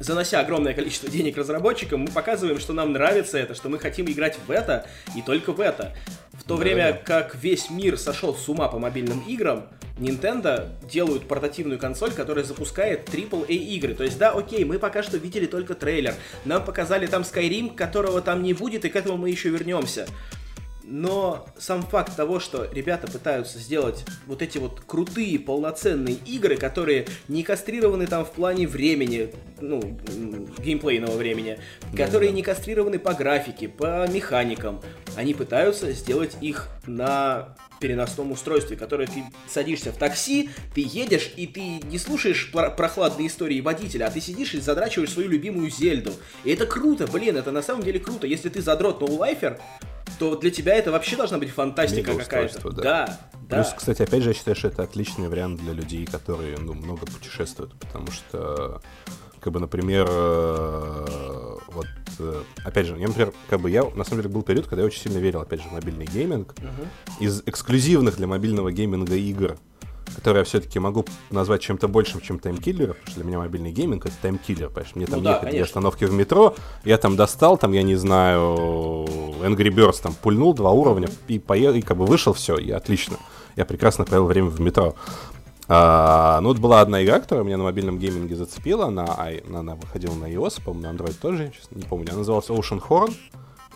[0.00, 4.38] занося огромное количество денег разработчикам, мы показываем, что нам нравится это, что мы хотим играть
[4.46, 4.86] в это
[5.16, 5.96] и только в это.
[6.32, 6.98] В то да, время да.
[6.98, 13.08] как весь мир сошел с ума по мобильным играм, Nintendo делают портативную консоль, которая запускает
[13.08, 13.94] AAA игры.
[13.94, 16.14] То есть, да, окей, мы пока что видели только трейлер.
[16.44, 20.06] Нам показали там Skyrim, которого там не будет, и к этому мы еще вернемся.
[20.86, 27.06] Но сам факт того, что ребята пытаются сделать вот эти вот крутые полноценные игры, которые
[27.26, 29.80] не кастрированы там в плане времени, ну,
[30.58, 31.58] геймплейного времени,
[31.90, 32.36] да, которые да.
[32.36, 34.82] не кастрированы по графике, по механикам,
[35.16, 41.46] они пытаются сделать их на переносном устройстве, которое ты садишься в такси, ты едешь, и
[41.46, 46.12] ты не слушаешь прохладные истории водителя, а ты сидишь и задрачиваешь свою любимую Зельду.
[46.44, 48.26] И это круто, блин, это на самом деле круто.
[48.26, 49.60] Если ты задрот no-lifer,
[50.18, 52.70] то для тебя это вообще должна быть фантастика какая-то.
[52.70, 52.82] Да.
[52.82, 53.56] да, да.
[53.56, 57.06] Плюс, кстати, опять же, я считаю, что это отличный вариант для людей, которые ну, много
[57.06, 58.80] путешествуют, потому что
[59.44, 61.86] как бы, например, э, вот,
[62.18, 64.86] э, опять же, я, например, как бы я, на самом деле, был период, когда я
[64.86, 66.54] очень сильно верил, опять же, в мобильный гейминг.
[66.54, 66.86] Uh-huh.
[67.20, 69.56] Из эксклюзивных для мобильного гейминга игр
[70.14, 73.72] который я все-таки могу назвать чем-то большим, чем time killer, потому что для меня мобильный
[73.72, 74.94] гейминг это time killer, понимаешь?
[74.94, 76.54] Мне там ну, ехать да, две остановки в метро,
[76.84, 78.40] я там достал, там, я не знаю,
[79.42, 83.16] Angry Birds там пульнул два уровня и поехал, и как бы вышел, все, и отлично.
[83.56, 84.94] Я прекрасно провел время в метро.
[85.66, 89.06] А, ну, вот была одна игра, которая меня на мобильном гейминге зацепила, она,
[89.48, 92.82] она выходила на iOS, по-моему, на Android тоже, я сейчас не помню, она называлась Ocean
[92.86, 93.14] Horn,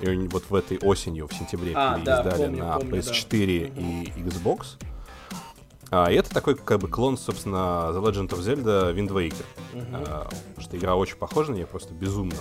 [0.00, 3.80] и вот в этой осенью, в сентябре, а, да, издали помню, на помню, PS4 да.
[3.80, 4.76] и Xbox.
[5.90, 9.44] А, и это такой, как бы, клон, собственно, The Legend of Zelda Wind Waker.
[9.72, 10.04] Uh-huh.
[10.06, 12.36] А, потому что игра очень похожа на нее, просто безумно.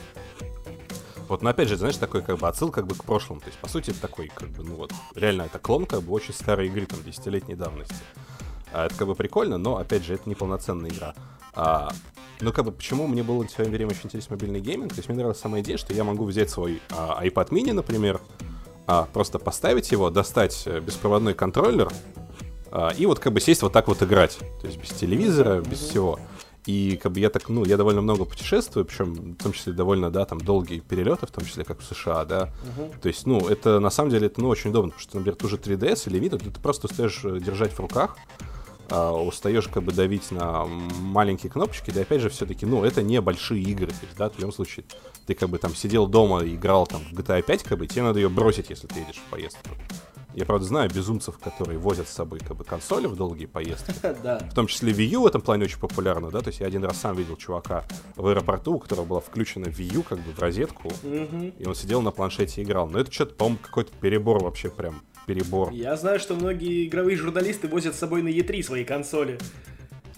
[1.29, 3.41] Вот, но опять же, знаешь, такой как бы отсыл как бы к прошлому.
[3.41, 6.13] То есть, по сути, это такой, как бы, ну вот, реально это клон как бы
[6.13, 7.95] очень старой игры, там, десятилетней давности.
[8.73, 11.13] А, это как бы прикольно, но, опять же, это не полноценная игра.
[11.53, 11.91] А,
[12.41, 14.89] ну, как бы, почему мне было в свое время очень интересен мобильный гейминг?
[14.89, 18.21] То есть, мне нравилась сама идея, что я могу взять свой а, iPad mini, например,
[18.86, 21.91] а, просто поставить его, достать э, беспроводной контроллер,
[22.71, 24.38] а, и вот как бы сесть вот так вот играть.
[24.62, 26.19] То есть без телевизора, без всего.
[26.65, 30.12] И как бы я так, ну, я довольно много путешествую, причем в том числе довольно,
[30.12, 32.49] да, там долгие перелеты, в том числе как в США, да.
[32.77, 32.99] Uh-huh.
[33.01, 35.47] То есть, ну, это на самом деле это, ну, очень удобно, потому что, например, ту
[35.47, 38.17] же 3DS или Vita, ты просто устаешь э, держать в руках,
[38.95, 43.63] устаешь как бы давить на маленькие кнопочки, да, опять же, все-таки, ну, это не большие
[43.63, 44.86] игры, то есть, да, в любом случае,
[45.26, 48.04] ты как бы там сидел дома и играл там в GTA 5, как бы, тебе
[48.04, 49.69] надо ее бросить, если ты едешь в поездку.
[50.38, 53.91] Я, правда, знаю безумцев, которые возят с собой как бы консоли в долгие поездки.
[54.23, 54.38] да.
[54.38, 56.84] В том числе Wii U в этом плане очень популярно, да, то есть я один
[56.84, 60.38] раз сам видел чувака в аэропорту, у которого была включена Wii U как бы в
[60.38, 62.88] розетку, и он сидел на планшете и играл.
[62.88, 65.72] Но это что-то, по-моему, какой-то перебор вообще прям перебор.
[65.72, 69.38] Я знаю, что многие игровые журналисты возят с собой на E3 свои консоли.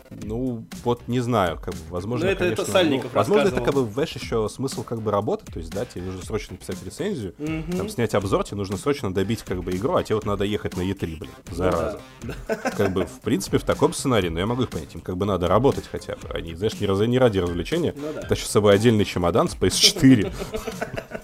[0.09, 3.47] Ну, вот не знаю, как бы, возможно, Но ну, это, конечно, это Сальников ну, Возможно,
[3.47, 6.53] это, как бы, знаешь, еще смысл, как бы, работы, то есть, да, тебе нужно срочно
[6.53, 7.77] написать рецензию, mm-hmm.
[7.77, 10.75] там, снять обзор, тебе нужно срочно добить, как бы, игру, а тебе вот надо ехать
[10.77, 11.99] на E3, блин, зараза.
[12.23, 12.55] Ну, да.
[12.55, 15.25] Как бы, в принципе, в таком сценарии, но я могу их понять, им, как бы,
[15.25, 18.21] надо работать хотя бы, они, знаешь, не, раз, не ради развлечения, ну, да.
[18.21, 20.31] тащат с собой отдельный чемодан с PS4.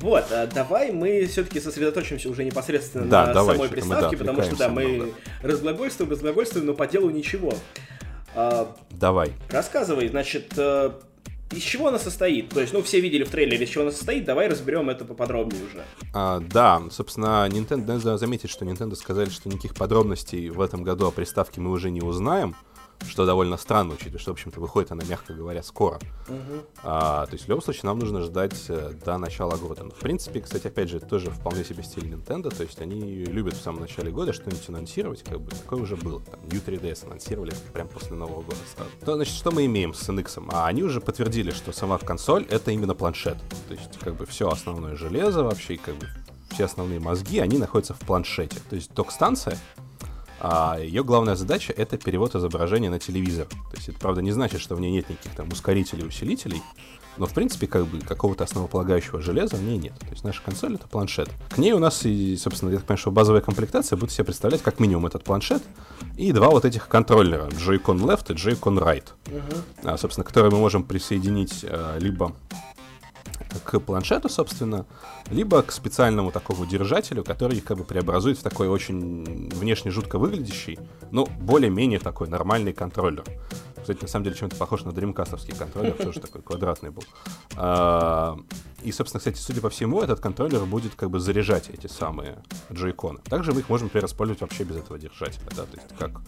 [0.00, 4.32] Вот, а давай мы все-таки сосредоточимся уже непосредственно да, на давай, самой приставке, мы, да,
[4.32, 5.48] потому что, да, мы да.
[5.48, 7.52] разглагольствуем, разглагольствуем, но по делу ничего.
[8.34, 9.32] А, Давай.
[9.48, 10.92] Рассказывай, значит, э,
[11.50, 12.50] из чего она состоит?
[12.50, 15.62] То есть, ну, все видели в трейлере, из чего она состоит, давай разберем это поподробнее
[15.64, 15.84] уже.
[16.12, 21.06] А, да, собственно, Nintendo, надо заметить, что Nintendo сказали, что никаких подробностей в этом году
[21.06, 22.54] о приставке мы уже не узнаем
[23.06, 25.98] что довольно странно, учитывая, что, в общем-то, выходит она, мягко говоря, скоро.
[26.26, 26.64] Uh-huh.
[26.82, 29.84] А, то есть, в любом случае, нам нужно ждать э, до начала года.
[29.84, 33.24] Но, в принципе, кстати, опять же, это тоже вполне себе стиль Nintendo, то есть они
[33.24, 36.20] любят в самом начале года что-нибудь анонсировать, как бы, такое уже было.
[36.20, 38.90] Там, New 3DS анонсировали прямо после Нового года сразу.
[39.04, 40.48] То, значит, что мы имеем с NX?
[40.52, 43.38] А они уже подтвердили, что сама консоль— это именно планшет.
[43.68, 46.06] То есть, как бы, все основное железо вообще, как бы,
[46.50, 48.58] все основные мозги, они находятся в планшете.
[48.68, 49.58] То есть, док-станция
[50.40, 53.46] а ее главная задача— это перевод изображения на телевизор.
[53.46, 56.62] То есть это, правда, не значит, что в ней нет никаких там ускорителей, усилителей,
[57.16, 59.98] но, в принципе, как бы какого-то основополагающего железа в ней нет.
[59.98, 61.28] То есть наша консоль— это планшет.
[61.50, 64.62] К ней у нас, и, собственно, я так понимаю, что базовая комплектация будет себе представлять
[64.62, 65.62] как минимум этот планшет
[66.16, 69.64] и два вот этих контроллера, Joy-Con Left и Joy-Con Right, uh-huh.
[69.82, 72.32] а, собственно, которые мы можем присоединить а, либо
[73.64, 74.86] к планшету, собственно,
[75.30, 80.18] либо к специальному такому держателю, который их как бы преобразует в такой очень внешне жутко
[80.18, 80.78] выглядящий,
[81.10, 83.24] но более-менее такой нормальный контроллер.
[83.80, 87.04] Кстати, на самом деле, чем-то похож на дримкастовский контроллер, тоже такой квадратный был.
[87.56, 88.36] А,
[88.82, 93.20] и, собственно, кстати, судя по всему, этот контроллер будет как бы заряжать эти самые джойконы.
[93.20, 96.20] Также мы их можем, например, использовать вообще без этого держателя, да, то есть как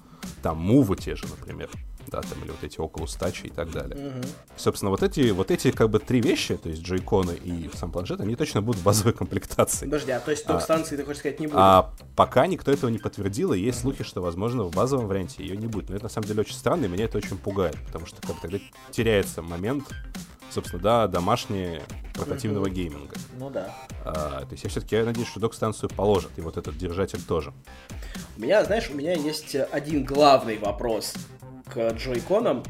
[0.42, 1.68] там мувы те же, например,
[2.08, 4.08] да, там, или вот эти около стачи и так далее.
[4.08, 4.26] Угу.
[4.56, 8.20] Собственно, вот эти, вот эти как бы три вещи, то есть джойконы и сам планшет,
[8.20, 9.86] они точно будут в базовой комплектации.
[9.86, 11.56] Подожди, а то есть док-станции, а, ты хочешь сказать, не будет?
[11.58, 13.90] А пока никто этого не подтвердил, и есть угу.
[13.90, 15.88] слухи, что, возможно, в базовом варианте ее не будет.
[15.88, 18.36] Но это, на самом деле, очень странно, и меня это очень пугает, потому что как
[18.36, 18.58] бы тогда
[18.90, 19.84] теряется момент
[20.50, 21.82] собственно, да, домашние
[22.14, 22.70] портативного mm-hmm.
[22.70, 23.16] гейминга.
[23.38, 23.74] Ну да.
[24.04, 27.52] А, то есть я все-таки я надеюсь, что док-станцию положат, и вот этот держатель тоже.
[28.36, 31.14] У меня, знаешь, у меня есть один главный вопрос
[31.72, 32.62] к джойконам.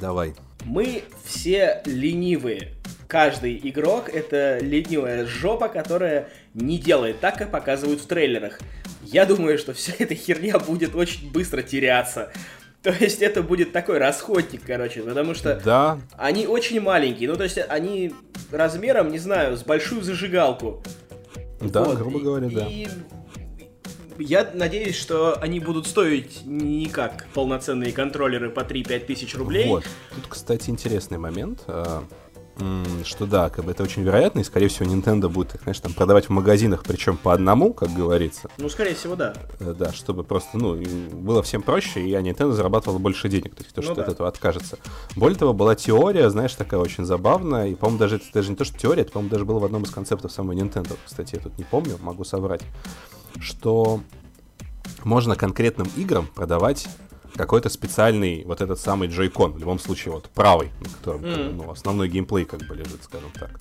[0.00, 0.34] Давай.
[0.64, 2.74] Мы все ленивые.
[3.08, 8.60] Каждый игрок— это ленивая жопа, которая не делает так, как показывают в трейлерах.
[9.02, 12.30] Я думаю, что вся эта херня будет очень быстро теряться.
[12.82, 15.98] То есть это будет такой расходник, короче, потому что да.
[16.16, 17.28] они очень маленькие.
[17.28, 18.14] Ну, то есть они
[18.50, 20.82] размером, не знаю, с большую зажигалку.
[21.60, 21.98] Да, вот.
[21.98, 22.66] грубо говоря, и, да.
[22.66, 22.88] И
[24.20, 29.68] я надеюсь, что они будут стоить не как полноценные контроллеры по 3-5 тысяч рублей.
[29.68, 29.84] Вот.
[30.14, 31.62] Тут, кстати, интересный момент.
[31.66, 32.04] А,
[33.04, 35.94] что да, как бы это очень вероятно, и, скорее всего, Nintendo будет их, конечно, там
[35.94, 38.48] продавать в магазинах, причем по одному, как говорится.
[38.58, 39.34] Ну, скорее всего, да.
[39.60, 40.76] Э, да, чтобы просто, ну,
[41.12, 44.02] было всем проще, и Nintendo зарабатывала больше денег, то есть то, ну, что да.
[44.02, 44.78] от этого откажется.
[45.16, 48.64] Более того, была теория, знаешь, такая очень забавная, и, по-моему, даже это даже не то,
[48.64, 51.56] что теория, это, по-моему, даже было в одном из концептов самой Nintendo, кстати, я тут
[51.56, 52.62] не помню, могу соврать,
[53.38, 54.00] что
[55.04, 56.88] можно конкретным играм продавать
[57.36, 61.52] какой-то специальный вот этот самый джойкон, в любом случае вот правый, на котором mm.
[61.52, 63.60] ну, основной геймплей как бы лежит, скажем так.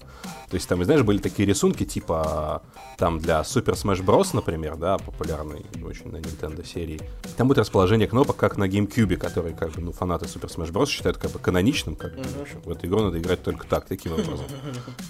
[0.50, 2.64] То есть там, знаешь, были такие рисунки типа
[2.98, 7.00] там для Super Smash Bros, например, да, популярный очень на Nintendo серии.
[7.38, 10.88] Там будет расположение кнопок, как на GameCube, который как бы ну фанаты Super Smash Bros
[10.88, 12.40] считают как бы каноничным, как бы, mm-hmm.
[12.40, 14.46] в, общем, в эту игру надо играть только так, таким образом.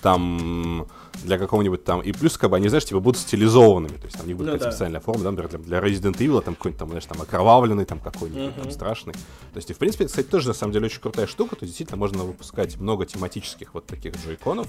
[0.01, 0.87] Там
[1.23, 4.27] для какого-нибудь там и плюс как бы они, знаешь, типа будут стилизованными, то есть там
[4.27, 4.71] не будет ну, да.
[4.71, 7.99] специальная форма, да, например, для, для Resident Evil там какой-нибудь там, знаешь, там окровавленный там
[7.99, 9.13] какой-нибудь там страшный.
[9.13, 11.55] То есть, и, в принципе, это, кстати, тоже на самом деле очень крутая штука.
[11.55, 14.67] То есть, действительно, можно выпускать много тематических вот таких джойконов.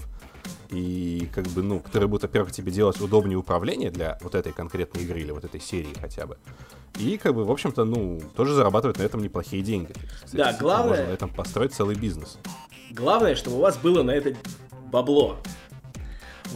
[0.70, 5.02] И как бы, ну, которые будут, во-первых, тебе делать удобнее управление для вот этой конкретной
[5.02, 6.36] игры или вот этой серии хотя бы.
[6.98, 9.92] И, как бы, в общем-то, ну, тоже зарабатывать на этом неплохие деньги.
[10.24, 10.90] Кстати, да, главное...
[10.90, 12.38] Можно на этом построить целый бизнес.
[12.90, 14.34] Главное, чтобы у вас было на это
[14.90, 15.38] бабло.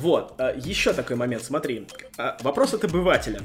[0.01, 1.87] Вот, а, еще такой момент, смотри.
[2.19, 3.43] А, вопрос от обывателя.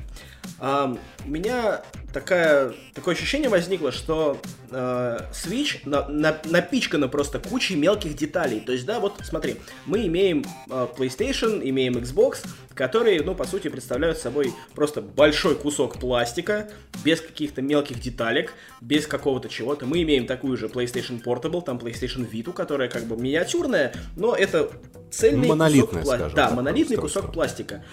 [0.60, 8.60] У меня такая, такое ощущение возникло, что Switch на, на, напичкана просто кучей мелких деталей.
[8.60, 14.18] То есть, да, вот смотри, мы имеем PlayStation, имеем Xbox, которые, ну, по сути, представляют
[14.18, 16.70] собой просто большой кусок пластика,
[17.06, 19.86] без каких-то мелких деталек, без какого-то чего-то.
[19.86, 24.72] Мы имеем такую же PlayStation Portable, там PlayStation Vita, которая как бы миниатюрная, но это
[25.12, 26.32] цельный кусок пластика.
[26.36, 27.84] Да, монолитный кусок пластика.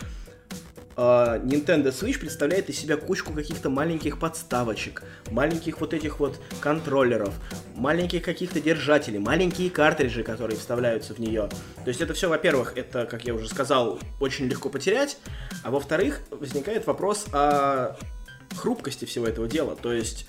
[0.97, 7.35] Uh, Nintendo Switch представляет из себя кучку каких-то маленьких подставочек, маленьких вот этих вот контроллеров,
[7.75, 11.51] маленьких каких-то держателей, маленькие картриджи, которые вставляются в нее.
[11.85, 15.19] То есть это все, во-первых, это, как я уже сказал, очень легко потерять,
[15.63, 17.99] а во-вторых, возникает вопрос о
[18.57, 19.77] хрупкости всего этого дела.
[19.77, 20.27] То есть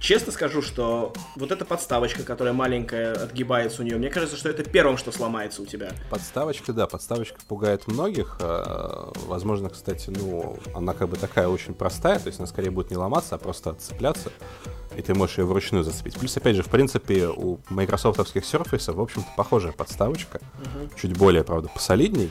[0.00, 4.64] честно скажу, что вот эта подставочка, которая маленькая, отгибается у нее, мне кажется, что это
[4.64, 5.92] первым, что сломается у тебя.
[6.10, 8.38] Подставочка, да, подставочка пугает многих.
[8.40, 12.90] Э, возможно, кстати, ну, она как бы такая очень простая, то есть она скорее будет
[12.90, 14.30] не ломаться, а просто отцепляться,
[14.96, 16.18] и ты можешь ее вручную зацепить.
[16.18, 20.90] Плюс, опять же, в принципе, у майкрософтовских Surface, в общем-то, похожая подставочка, угу.
[21.00, 22.30] чуть более, правда, посолидней.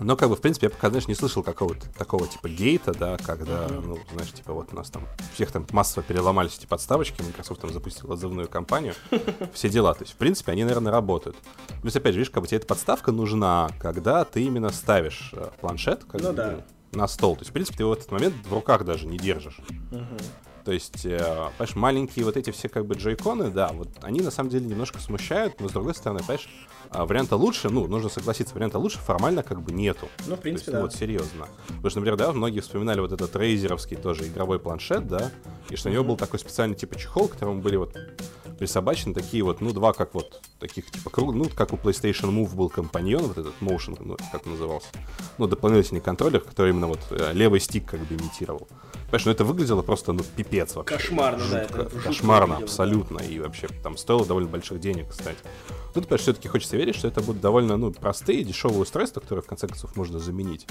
[0.00, 3.16] Но, как бы, в принципе, я пока, знаешь, не слышал какого-то такого типа гейта, да,
[3.16, 3.86] когда, mm-hmm.
[3.86, 7.72] ну, знаешь, типа вот у нас там всех там массово переломались эти подставочки, Microsoft там
[7.72, 8.94] запустил отзывную кампанию,
[9.54, 9.94] все дела.
[9.94, 11.36] То есть, в принципе, они, наверное, работают.
[11.80, 15.50] Плюс, опять же, видишь, как бы тебе эта подставка нужна, когда ты именно ставишь э,
[15.60, 16.64] планшет как ну, бы, да.
[16.92, 17.36] на стол.
[17.36, 19.60] То есть, в принципе, ты его в этот момент в руках даже не держишь.
[19.90, 20.22] Mm-hmm.
[20.64, 24.30] То есть, э, понимаешь, маленькие вот эти все как бы джойконы, да, вот они на
[24.30, 26.48] самом деле немножко смущают, но с другой стороны, понимаешь,
[26.90, 30.08] а варианта лучше, ну, нужно согласиться, варианта лучше формально как бы нету.
[30.26, 30.78] Ну, в принципе, есть, да.
[30.78, 31.48] Ну, вот, серьезно.
[31.66, 35.30] Потому что, например, да, многие вспоминали вот этот рейзеровский тоже игровой планшет, да,
[35.70, 37.96] и что у него был такой специальный типа чехол, к которому были вот
[38.58, 42.54] присобачены такие вот, ну, два как вот, таких типа круг, ну, как у PlayStation Move
[42.54, 44.88] был компаньон, вот этот Motion, ну, как назывался,
[45.38, 48.68] ну, дополнительный контроллер, который именно вот э, левый стик как бы имитировал.
[49.06, 50.96] Понимаешь, ну это выглядело просто, ну, пипец вообще.
[50.96, 51.82] Кошмарно, жутко, да.
[51.82, 53.18] Это кошмарно, абсолютно.
[53.18, 55.38] И вообще там стоило довольно больших денег, кстати.
[55.94, 59.46] Тут, понимаешь, все-таки хочется верить, что это будут довольно, ну, простые, дешевые устройства, которые, в
[59.46, 60.66] конце концов, можно заменить.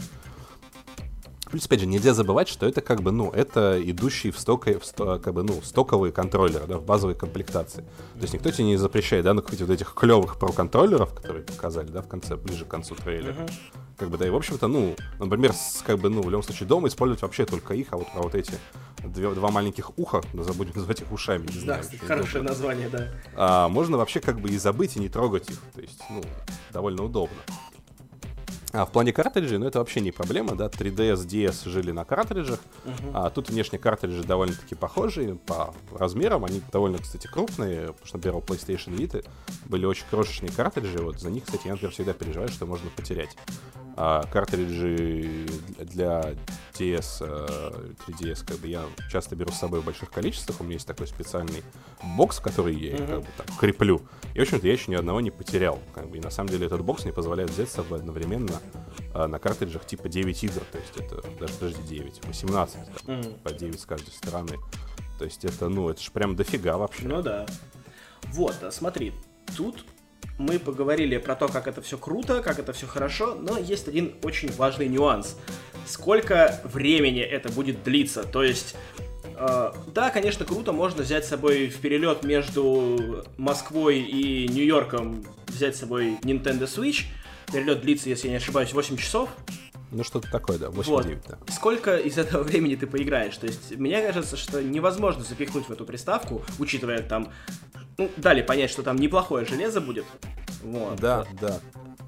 [1.53, 4.83] Плюс, опять же, нельзя забывать, что это как бы, ну, это идущий в, сток, в
[4.83, 7.81] сто, как бы, ну, стоковые контроллеры, да, в базовой комплектации.
[8.15, 12.01] То есть никто тебе не запрещает, да, накупить вот этих клевых про-контроллеров, которые показали, да,
[12.01, 13.33] в конце, ближе к концу трейлера.
[13.33, 13.51] Uh-huh.
[13.97, 16.67] Как бы, да, и, в общем-то, ну, например, с, как бы, ну, в любом случае,
[16.67, 18.55] дома использовать вообще только их, а вот про вот эти
[19.03, 21.83] две, два маленьких уха, да, забудем называть их ушами, не знаю.
[21.83, 23.09] Да, хорошее название, да.
[23.35, 26.23] А, можно вообще как бы и забыть, и не трогать их, то есть, ну,
[26.71, 27.37] довольно удобно.
[28.73, 32.59] А в плане картриджей, ну это вообще не проблема, да, 3DS, DS жили на картриджах,
[32.85, 33.11] uh-huh.
[33.13, 38.37] а тут внешне картриджи довольно-таки похожие по размерам, они довольно, кстати, крупные, потому что, например,
[38.37, 39.23] у PlayStation Vita
[39.65, 43.37] были очень крошечные картриджи, вот за них, кстати, я, например, всегда переживаю, что можно потерять.
[43.95, 45.45] А картриджи
[45.79, 46.33] для
[46.73, 47.21] DS,
[48.07, 50.87] 3DS, э, как бы я часто беру с собой в больших количествах, у меня есть
[50.87, 51.63] такой специальный
[52.01, 53.07] бокс, который я uh-huh.
[53.07, 54.01] как бы так креплю,
[54.33, 56.65] и, в общем-то, я еще ни одного не потерял, как бы, и на самом деле
[56.65, 58.59] этот бокс мне позволяет взять с собой одновременно
[59.13, 63.39] а на картриджах типа 9 игр, то есть это даже подожди 9, 18, да, mm.
[63.43, 64.57] по 9 с каждой стороны.
[65.19, 67.07] То есть это, ну, это же прям дофига вообще.
[67.07, 67.45] Ну да.
[68.29, 69.13] Вот, а смотри,
[69.55, 69.85] тут
[70.37, 74.13] мы поговорили про то, как это все круто, как это все хорошо, но есть один
[74.23, 75.37] очень важный нюанс.
[75.85, 78.23] Сколько времени это будет длиться?
[78.23, 78.75] То есть,
[79.37, 85.75] э, да, конечно, круто, можно взять с собой в перелет между Москвой и Нью-Йорком, взять
[85.75, 87.05] с собой Nintendo Switch,
[87.51, 89.29] Перелет длится, если я не ошибаюсь, 8 часов.
[89.93, 91.07] Ну, что-то такое, да, 8-9, вот.
[91.27, 91.53] да.
[91.53, 93.37] Сколько из этого времени ты поиграешь?
[93.37, 97.31] То есть, мне кажется, что невозможно запихнуть в эту приставку, учитывая там...
[97.97, 100.05] Ну, дали понять, что там неплохое железо будет.
[100.63, 100.99] Вот.
[100.99, 101.59] Да, да.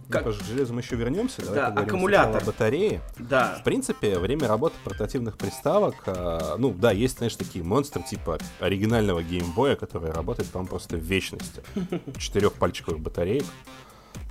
[0.09, 0.25] Как...
[0.25, 1.41] Ну, к железу мы еще вернемся.
[1.43, 2.43] Давай да, аккумулятор.
[2.43, 3.01] батареи.
[3.17, 3.57] Да.
[3.59, 9.23] В принципе, время работы портативных приставок, э, ну да, есть, знаешь, такие монстры типа оригинального
[9.23, 11.63] геймбоя, который работает, по-моему, просто в вечности.
[12.17, 13.45] Четырехпальчиковых батареек.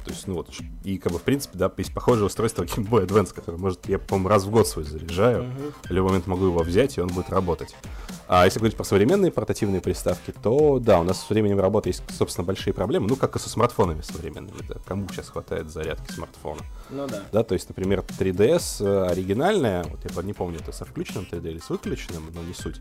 [0.05, 0.51] То есть, ну вот,
[0.85, 3.99] и как бы, в принципе, да, есть похожее устройство Game Boy Advance, которое может, я,
[3.99, 5.45] по-моему, раз в год свой заряжаю.
[5.45, 5.73] Uh-huh.
[5.85, 7.75] В любой момент могу его взять, и он будет работать.
[8.27, 12.03] А если говорить про современные портативные приставки, то да, у нас с временем работы есть,
[12.11, 13.07] собственно, большие проблемы.
[13.07, 14.57] Ну, как и со смартфонами современными.
[14.69, 14.77] Да.
[14.87, 16.61] Кому сейчас хватает зарядки смартфона?
[16.91, 17.23] Ну да.
[17.33, 21.51] Да, то есть, например, 3DS э, оригинальная, вот я не помню, это со включенным 3D
[21.51, 22.81] или с выключенным, но не суть.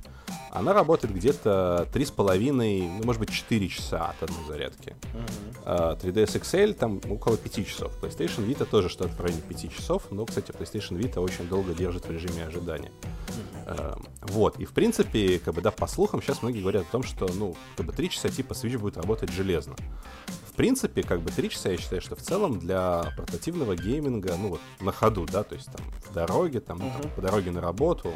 [0.51, 2.51] Она работает где-то 3,5,
[2.99, 4.95] ну, может быть, 4 часа от одной зарядки.
[5.13, 5.63] Uh-huh.
[5.65, 7.93] А 3DS XL там около 5 часов.
[8.01, 12.05] PlayStation Vita тоже что-то в районе 5 часов, но, кстати, PlayStation Vita очень долго держит
[12.05, 12.91] в режиме ожидания.
[13.65, 14.07] Mm-hmm.
[14.21, 17.27] Вот, и в принципе, как бы, да, по слухам, сейчас многие говорят о том, что,
[17.33, 19.75] ну, как бы 3 часа типа Switch будет работать железно.
[20.47, 24.49] В принципе, как бы 3 часа, я считаю, что в целом для портативного гейминга, ну,
[24.49, 27.01] вот, на ходу, да, то есть там в дороге, там, uh-huh.
[27.01, 28.11] там по дороге на работу,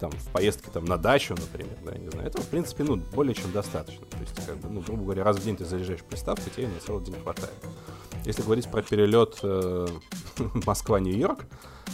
[0.00, 3.34] там, в поездке там на дачу, например, да, не знаю, этого, в принципе, ну, более
[3.34, 4.04] чем достаточно.
[4.06, 6.80] То есть, как бы, ну, грубо говоря, раз в день ты заряжаешь приставку, тебе на
[6.80, 7.54] целый день хватает.
[8.24, 9.86] Если говорить про перелет э,
[10.66, 11.44] Москва-Нью-Йорк,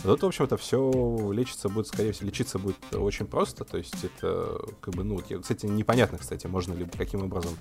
[0.03, 3.64] Тут, в общем-то, все лечится будет, скорее всего, лечиться будет очень просто.
[3.64, 7.57] То есть это, как бы, ну, кстати, непонятно, кстати, можно ли, каким образом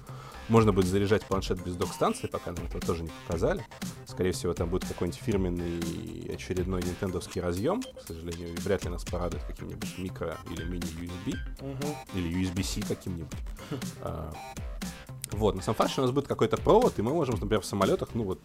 [0.48, 3.66] можно будет заряжать планшет без док-станции, пока нам этого тоже не показали.
[4.06, 7.82] Скорее всего, там будет какой-нибудь фирменный очередной нинтендовский разъем.
[7.82, 11.36] К сожалению, вряд ли нас порадует каким-нибудь микро или мини-USB.
[11.60, 11.96] Uh-huh.
[12.14, 13.38] Или USB-C каким-нибудь.
[15.32, 18.24] Вот, на что у нас будет какой-то провод, и мы можем, например, в самолетах, ну
[18.24, 18.40] вот,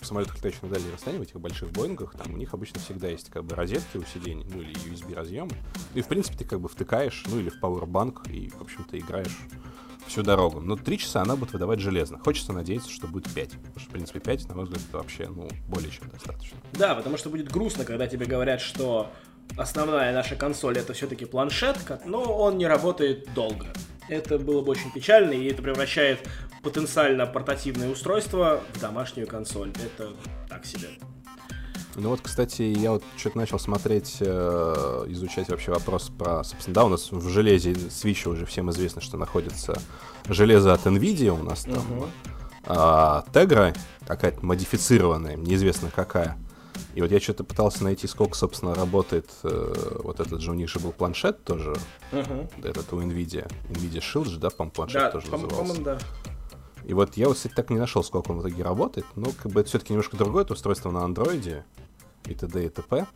[0.00, 3.08] в самолетах, летающих на дальние расстояния, в этих больших Боингах, там у них обычно всегда
[3.08, 5.52] есть как бы розетки у сидений, ну или USB разъемы.
[5.94, 9.36] И в принципе ты как бы втыкаешь, ну или в Powerbank, и, в общем-то, играешь
[10.06, 10.60] всю дорогу.
[10.60, 12.18] Но три часа она будет выдавать железно.
[12.18, 13.50] Хочется надеяться, что будет 5.
[13.50, 16.58] Потому что, в принципе, 5, на мой взгляд, это вообще, ну, более чем достаточно.
[16.72, 19.10] Да, потому что будет грустно, когда тебе говорят, что
[19.56, 23.66] основная наша консоль это все-таки планшет, но он не работает долго.
[24.10, 26.28] Это было бы очень печально, и это превращает
[26.64, 29.70] потенциально портативное устройство в домашнюю консоль.
[29.70, 30.10] Это
[30.48, 30.88] так себе.
[31.94, 36.84] Ну вот, кстати, я вот что-то начал смотреть, э, изучать вообще вопрос про, собственно, да,
[36.86, 39.80] у нас в железе Switch уже всем известно, что находится
[40.28, 42.08] железо от NVIDIA у нас там, uh-huh.
[42.66, 46.36] а, Tegra, какая-то модифицированная, неизвестно какая.
[46.94, 50.68] И вот я что-то пытался найти, сколько, собственно, работает э, вот этот же у них
[50.68, 51.76] же был планшет тоже,
[52.12, 52.50] uh-huh.
[52.64, 55.82] этот у NVIDIA, NVIDIA Shield же, да, по-моему, планшет да, тоже по- назывался.
[55.82, 55.98] Да.
[56.84, 59.52] И вот я вот, кстати, так не нашел, сколько он в итоге работает, но как
[59.52, 61.64] бы это все-таки немножко другое, это устройство на андроиде
[62.26, 62.64] и т.д.
[62.64, 63.06] и т.п.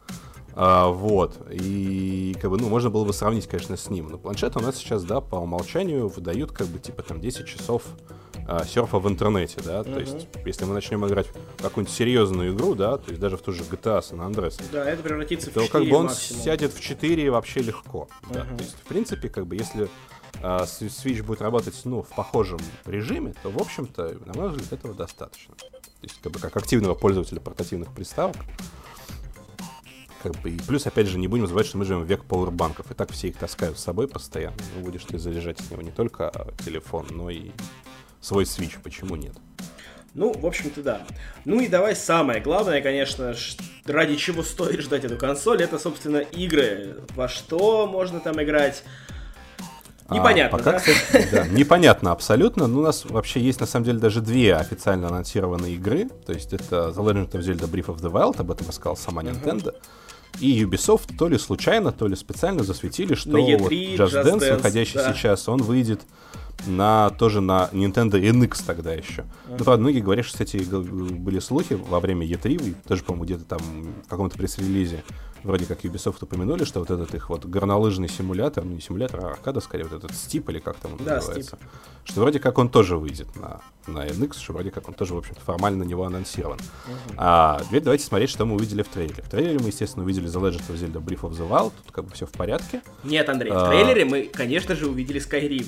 [0.56, 4.08] А, вот, и как бы, ну, можно было бы сравнить, конечно, с ним.
[4.08, 7.82] Но планшет у нас сейчас, да, по умолчанию выдают как бы типа там 10 часов
[8.46, 11.26] а, серфа в интернете, да, то есть если мы начнем играть
[11.58, 14.88] в какую-нибудь серьезную игру, да, то есть даже в ту же GTA San Andreas, да,
[14.88, 16.42] это превратится то в 4 как бы он максимум.
[16.42, 19.88] сядет в 4 вообще легко, да, то есть в принципе как бы если
[20.42, 24.92] а, Switch будет работать, ну, в похожем режиме, то, в общем-то, на мой взгляд, этого
[24.92, 25.54] достаточно.
[25.54, 25.66] То
[26.02, 28.36] есть, как бы, как активного пользователя портативных приставок,
[30.22, 32.90] как бы, и плюс, опять же, не будем забывать, что мы живем в век пауэрбанков,
[32.90, 34.56] и так все их таскают с собой постоянно.
[34.74, 36.32] Ну, будешь ты заряжать с него не только
[36.64, 37.50] телефон, но и
[38.24, 39.34] свой Switch, почему нет?
[40.14, 41.02] Ну, в общем-то, да.
[41.44, 43.34] Ну и давай самое главное, конечно,
[43.84, 47.00] ради чего стоит ждать эту консоль, это, собственно, игры.
[47.16, 48.84] Во что можно там играть,
[50.10, 50.78] Непонятно, а, пока, да?
[50.80, 51.48] Кстати, да?
[51.50, 52.66] Непонятно абсолютно.
[52.66, 56.10] Но у нас вообще есть, на самом деле, даже две официально анонсированные игры.
[56.26, 59.22] То есть это The Legend of Zelda Breath of the Wild, об этом рассказал сама
[59.22, 59.68] Nintendo.
[59.68, 60.40] Uh-huh.
[60.40, 64.38] И Ubisoft то ли случайно, то ли специально засветили, что E3, вот Just, Just Dance,
[64.40, 65.14] Dance, выходящий да.
[65.14, 66.02] сейчас, он выйдет
[66.66, 69.22] на тоже на Nintendo NX тогда еще.
[69.22, 69.56] Uh-huh.
[69.58, 73.60] Ну, правда, многие говорят, что, кстати, были слухи во время E3, тоже, по-моему, где-то там
[74.04, 75.02] в каком-то пресс-релизе,
[75.44, 79.28] вроде как Ubisoft упомянули, что вот этот их вот горнолыжный симулятор, ну не симулятор, а
[79.32, 82.04] аркада, скорее, вот этот Стип или как там он да, называется, Steep.
[82.04, 85.18] что вроде как он тоже выйдет на, на NX, что вроде как он тоже, в
[85.18, 86.58] общем-то, формально на него анонсирован.
[86.58, 87.14] Uh-huh.
[87.16, 89.22] А теперь давайте смотреть, что мы увидели в трейлере.
[89.22, 92.06] В трейлере мы, естественно, увидели The Legend of Zelda Breath of the Wild, тут как
[92.06, 92.82] бы все в порядке.
[93.04, 95.66] Нет, Андрей, в а, трейлере мы, конечно же, увидели Skyrim.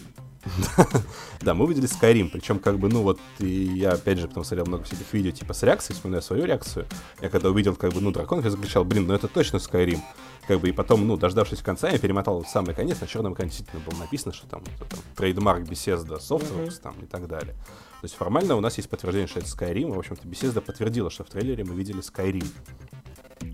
[1.40, 4.66] Да, мы увидели Skyrim, причем как бы, ну вот, и я опять же потом смотрел
[4.66, 6.86] много всяких видео типа с реакцией, вспоминаю свою реакцию.
[7.20, 10.01] Я когда увидел как бы, ну, драконов, я закричал, блин, ну это точно Skyrim.
[10.47, 13.51] Как бы, и потом, ну, дождавшись конца, я перемотал в самый конец, на черном экране
[13.51, 17.55] действительно было написано, что там, там трейдмарк Bethesda Softworks там и так далее.
[17.55, 21.11] То есть формально у нас есть подтверждение, что это Skyrim, и, в общем-то, Bethesda подтвердила,
[21.11, 22.47] что в трейлере мы видели Skyrim.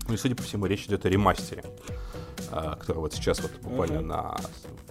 [0.07, 1.63] Ну и, судя по всему, речь идет о ремастере.
[2.51, 4.01] А, который вот сейчас вот буквально uh-huh.
[4.01, 4.37] на,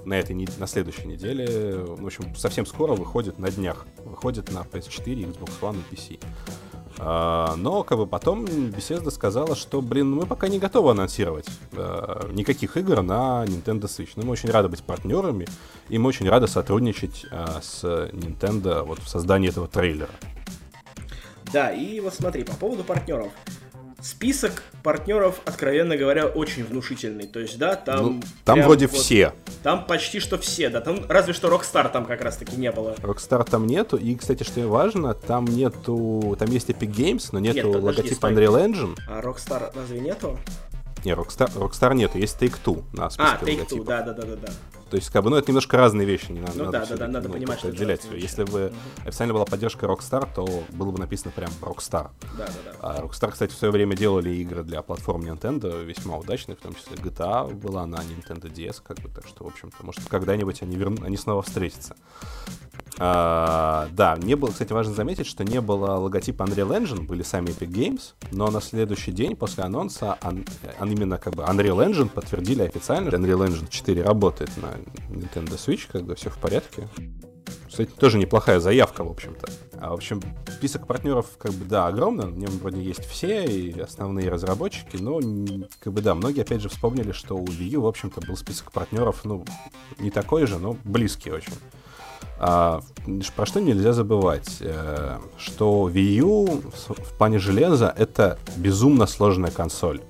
[0.04, 5.32] на этой на следующей неделе, в общем, совсем скоро выходит на днях, выходит на PS4,
[5.32, 6.20] Xbox One и PC.
[6.98, 12.32] Uh, но как бы потом Bethesda сказала, что, блин, мы пока не готовы анонсировать uh,
[12.32, 14.10] никаких игр на Nintendo Switch.
[14.16, 15.46] Но мы очень рады быть партнерами,
[15.88, 17.82] и мы очень рады сотрудничать uh, с
[18.12, 20.10] Nintendo вот в создании этого трейлера.
[21.52, 23.32] Да, и вот смотри, по поводу партнеров.
[24.02, 27.28] Список партнеров, откровенно говоря, очень внушительный.
[27.28, 28.16] То есть, да, там...
[28.16, 29.32] Ну, там вроде вот, все.
[29.62, 30.80] Там почти что все, да.
[30.80, 32.96] Там разве что Rockstar там как раз-таки не было.
[33.02, 33.96] Rockstar там нету.
[33.96, 36.36] И, кстати, что важно, там нету...
[36.38, 38.98] Там есть Epic Games, но нету Нет, логотипа Unreal Engine.
[39.08, 40.36] А Rockstar разве нету?
[41.04, 44.52] Не, Rockstar, Rockstar нету, есть Take-Two на списке А, Take-Two, да-да-да-да.
[44.92, 46.96] То есть, как бы, ну, это немножко разные вещи, не надо, ну, надо да, да,
[46.96, 48.14] да, надо ну, понимать, что отделять все.
[48.14, 49.08] Если бы угу.
[49.08, 52.10] официально была поддержка Rockstar, то было бы написано прям Rockstar.
[52.36, 52.72] Да, да, да.
[52.82, 56.74] А Rockstar, кстати, в свое время делали игры для платформ Nintendo весьма удачные, в том
[56.74, 60.76] числе GTA была на Nintendo DS, как бы, так что, в общем-то, может, когда-нибудь они,
[60.76, 61.02] верну...
[61.06, 61.96] они снова встретятся.
[63.04, 67.48] А, да, не было, кстати, важно заметить, что не было логотипа Unreal Engine, были сами
[67.48, 68.00] Epic Games,
[68.30, 70.44] но на следующий день после анонса он,
[70.78, 74.68] он именно как бы Unreal Engine подтвердили официально, Unreal Engine 4 работает на
[75.12, 76.88] Nintendo Switch, как бы все в порядке.
[77.66, 79.50] Кстати, тоже неплохая заявка, в общем-то.
[79.80, 83.80] А, в общем, список партнеров, как бы, да, огромный, в нем вроде есть все, и
[83.80, 85.18] основные разработчики, но,
[85.80, 88.70] как бы, да, многие, опять же, вспомнили, что у Wii U, в общем-то, был список
[88.70, 89.44] партнеров, ну,
[89.98, 91.54] не такой же, но близкий очень.
[92.44, 92.80] А,
[93.36, 100.00] про что нельзя забывать, э, что Wii U в плане железа это безумно сложная консоль.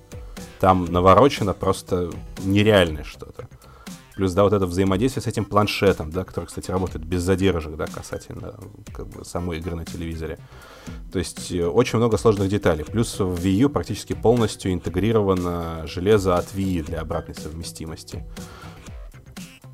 [0.59, 2.11] Там наворочено просто
[2.43, 3.49] нереальное что-то.
[4.15, 7.85] Плюс, да, вот это взаимодействие с этим планшетом, да, который, кстати, работает без задержек, да,
[7.87, 8.55] касательно
[8.95, 10.39] как бы, самой игры на телевизоре.
[11.13, 12.85] То есть э, очень много сложных деталей.
[12.85, 18.25] Плюс в Wii U практически полностью интегрировано железо от Wii для обратной совместимости.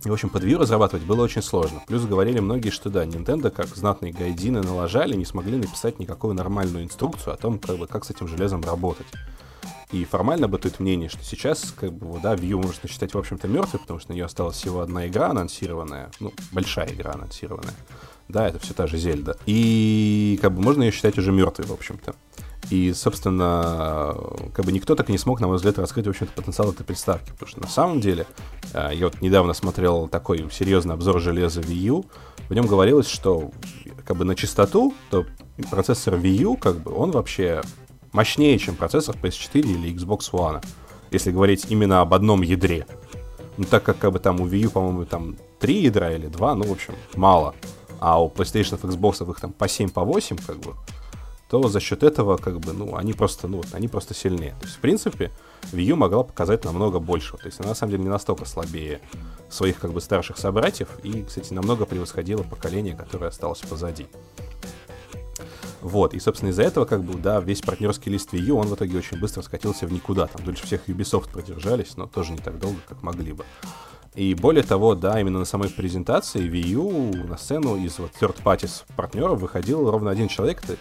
[0.05, 1.83] И, в общем, под Wii разрабатывать было очень сложно.
[1.87, 6.85] Плюс говорили многие, что да, Nintendo, как знатные гайдины налажали, не смогли написать никакую нормальную
[6.85, 9.07] инструкцию о том, как, бы, как с этим железом работать.
[9.91, 13.81] И формально бытует мнение, что сейчас, как бы, да, U можно считать, в общем-то, мертвой,
[13.81, 17.75] потому что на нее осталась всего одна игра анонсированная, ну, большая игра анонсированная.
[18.29, 19.37] Да, это все та же Зельда.
[19.47, 22.15] И, как бы, можно ее считать уже мертвой, в общем-то.
[22.71, 24.15] И, собственно,
[24.53, 26.85] как бы никто так и не смог, на мой взгляд, раскрыть, в общем-то, потенциал этой
[26.85, 27.31] приставки.
[27.31, 28.27] Потому что на самом деле,
[28.75, 32.05] э, я вот недавно смотрел такой серьезный обзор железа Wii U,
[32.49, 33.51] в нем говорилось, что
[34.07, 35.27] как бы на чистоту, то
[35.71, 37.63] процессор Wii U, как бы, он вообще
[38.13, 40.65] мощнее, чем процессор PS4 или Xbox One,
[41.11, 42.87] если говорить именно об одном ядре.
[43.57, 46.55] Ну, так как, как бы, там у Wii U, по-моему, там три ядра или два,
[46.55, 47.55] ну, в общем, мало.
[48.01, 50.75] А у PlayStation, Xbox их там по 7, по 8, как бы,
[51.49, 54.55] то за счет этого, как бы, ну, они просто, ну, они просто сильнее.
[54.61, 55.31] То есть, в принципе,
[55.73, 57.39] Wii U могла показать намного большего.
[57.39, 59.01] То есть, она на самом деле не настолько слабее
[59.49, 64.07] своих, как бы, старших собратьев и, кстати, намного превосходила поколение, которое осталось позади.
[65.81, 68.75] Вот, и, собственно, из-за этого, как бы, да, весь партнерский лист Wii U, он в
[68.75, 70.27] итоге очень быстро скатился в никуда.
[70.27, 73.45] Там дольше всех Ubisoft продержались, но тоже не так долго, как могли бы.
[74.15, 78.43] И более того, да, именно на самой презентации Wii U на сцену из вот third
[78.43, 80.77] party партнеров выходил ровно один человек, это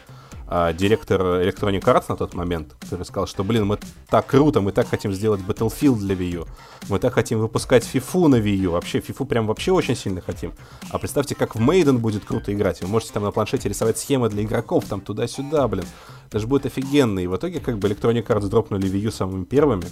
[0.49, 3.77] а, директор Electronic Arts на тот момент, который сказал, что, блин, мы
[4.09, 6.47] так круто, мы так хотим сделать Battlefield для Wii U,
[6.87, 10.53] мы так хотим выпускать FIFA на Wii U, вообще, FIFA прям вообще очень сильно хотим.
[10.89, 14.29] А представьте, как в Maiden будет круто играть, вы можете там на планшете рисовать схемы
[14.29, 15.85] для игроков, там туда-сюда, блин,
[16.27, 17.19] это же будет офигенно.
[17.19, 19.85] И в итоге, как бы, Electronic Arts дропнули Wii U самыми первыми,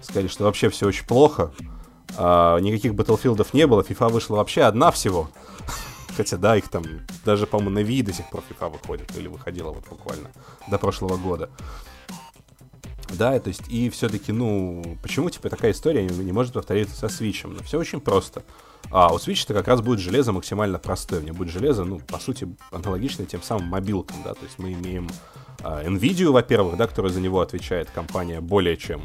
[0.00, 1.50] сказали, что вообще все очень плохо,
[2.16, 5.30] а, никаких Battlefield не было, FIFA вышла вообще одна всего.
[6.16, 6.84] Хотя, да, их там
[7.24, 10.30] даже, по-моему, на Wii до сих пор FIFA выходит, или выходила вот буквально
[10.68, 11.50] до прошлого года.
[13.10, 17.40] Да, то есть, и все-таки, ну, почему, типа, такая история не, может повториться со Switch?
[17.44, 18.42] Ну, все очень просто.
[18.90, 21.20] А у Switch-то как раз будет железо максимально простое.
[21.20, 24.72] У него будет железо, ну, по сути, аналогичное тем самым мобилкам, да, то есть мы
[24.72, 25.08] имеем
[25.62, 29.02] а, NVIDIA, во-первых, да, которая за него отвечает, компания более чем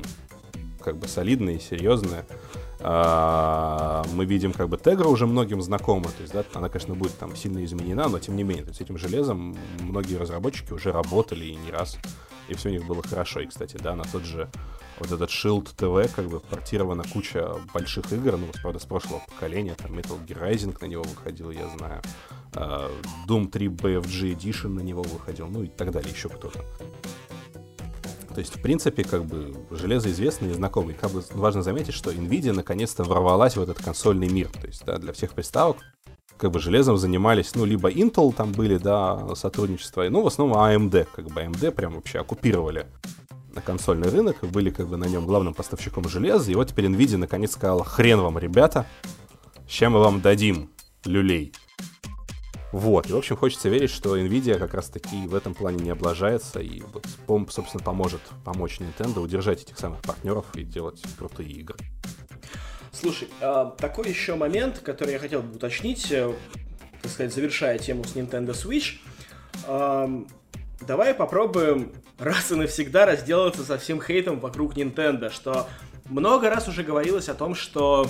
[0.82, 2.26] как бы солидная и серьезная.
[2.82, 7.18] А, мы видим, как бы Tegra уже многим знакома, то есть, да, она, конечно, будет
[7.18, 11.46] там сильно изменена, но тем не менее, то есть этим железом многие разработчики уже работали
[11.46, 11.98] и не раз,
[12.48, 13.42] и все у них было хорошо.
[13.42, 14.50] И, кстати, да, на тот же
[15.00, 19.76] вот этот Shield TV, как бы портирована куча больших игр, ну, правда, с прошлого поколения,
[19.76, 22.02] там Metal Gear Rising на него выходил, я знаю,
[22.54, 22.92] uh,
[23.28, 26.64] Doom 3 BFG Edition на него выходил, ну и так далее, еще кто-то.
[28.40, 30.96] То есть, в принципе, как бы железо известный и знакомый.
[30.96, 34.48] Как бы важно заметить, что Nvidia наконец-то ворвалась в этот консольный мир.
[34.48, 35.76] То есть, да, для всех приставок
[36.38, 41.08] как бы железом занимались, ну, либо Intel там были, да, сотрудничество, ну, в основном AMD,
[41.14, 42.86] как бы AMD прям вообще оккупировали
[43.54, 47.18] на консольный рынок, были как бы на нем главным поставщиком железа, и вот теперь Nvidia
[47.18, 48.86] наконец сказала, хрен вам, ребята,
[49.68, 50.70] чем мы вам дадим
[51.04, 51.52] люлей.
[52.72, 56.60] Вот, и, в общем, хочется верить, что Nvidia как раз-таки в этом плане не облажается
[56.60, 61.78] и, вот, собственно, поможет помочь Nintendo удержать этих самых партнеров и делать крутые игры.
[62.92, 66.32] Слушай, а, такой еще момент, который я хотел бы уточнить, э,
[67.02, 69.00] так сказать, завершая тему с Nintendo Switch.
[70.82, 75.68] Давай попробуем раз и навсегда разделаться со всем хейтом вокруг Nintendo, что
[76.06, 78.08] много раз уже говорилось о том, что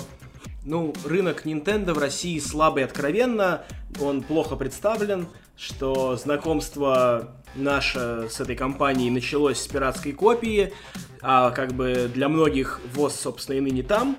[0.64, 3.62] ну, рынок Nintendo в России слабый откровенно,
[4.00, 10.72] он плохо представлен, что знакомство наше с этой компанией началось с пиратской копии,
[11.20, 14.16] а как бы для многих ВОЗ, собственно, и ныне там.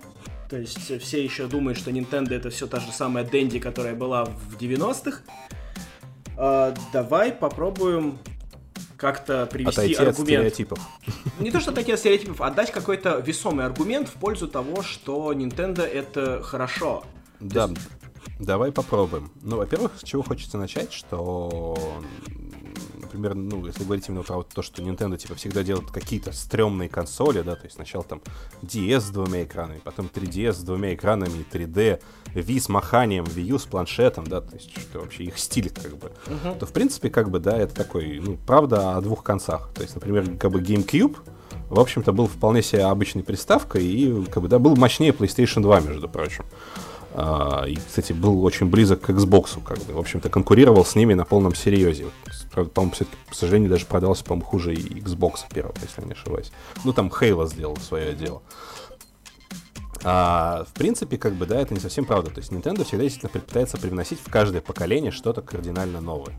[0.50, 4.26] То есть все еще думают, что Nintendo это все та же самая Дэнди, которая была
[4.26, 5.22] в 90-х.
[6.38, 8.20] А, давай попробуем
[9.02, 10.20] как-то привести Отойти аргумент.
[10.20, 10.80] От стереотипов.
[11.40, 15.82] Не то, что такие стереотипов, а дать какой-то весомый аргумент в пользу того, что Nintendo
[15.82, 17.04] это хорошо.
[17.40, 17.82] Да, есть...
[18.40, 19.32] давай попробуем.
[19.42, 21.76] Ну, во-первых, с чего хочется начать, что
[23.14, 27.42] например, ну, если говорить именно про то, что Nintendo, типа, всегда делает какие-то стрёмные консоли,
[27.42, 28.22] да, то есть сначала там
[28.62, 32.02] DS с двумя экранами, потом 3DS с двумя экранами и 3D,
[32.34, 35.98] Wii с маханием, Wii U с планшетом, да, то есть что вообще их стиль, как
[35.98, 36.60] бы, uh-huh.
[36.60, 39.70] то, в принципе, как бы, да, это такой, ну, правда о двух концах.
[39.76, 41.18] То есть, например, как бы GameCube,
[41.70, 45.82] в общем-то, был вполне себе обычной приставкой и, как бы, да, был мощнее PlayStation 2,
[45.82, 46.46] между прочим.
[46.46, 51.14] Uh, и, кстати, был очень близок к Xbox, как бы, в общем-то, конкурировал с ними
[51.14, 52.06] на полном серьезе.
[52.52, 56.14] Правда, по-моему, все-таки, к сожалению, даже продался, по-моему, хуже и Xbox первого, если я не
[56.14, 56.52] ошибаюсь.
[56.84, 58.42] Ну, там Halo сделал свое дело.
[60.04, 62.32] А, в принципе, как бы, да, это не совсем правда.
[62.32, 66.36] То есть Nintendo всегда действительно пытается привносить в каждое поколение что-то кардинально новое.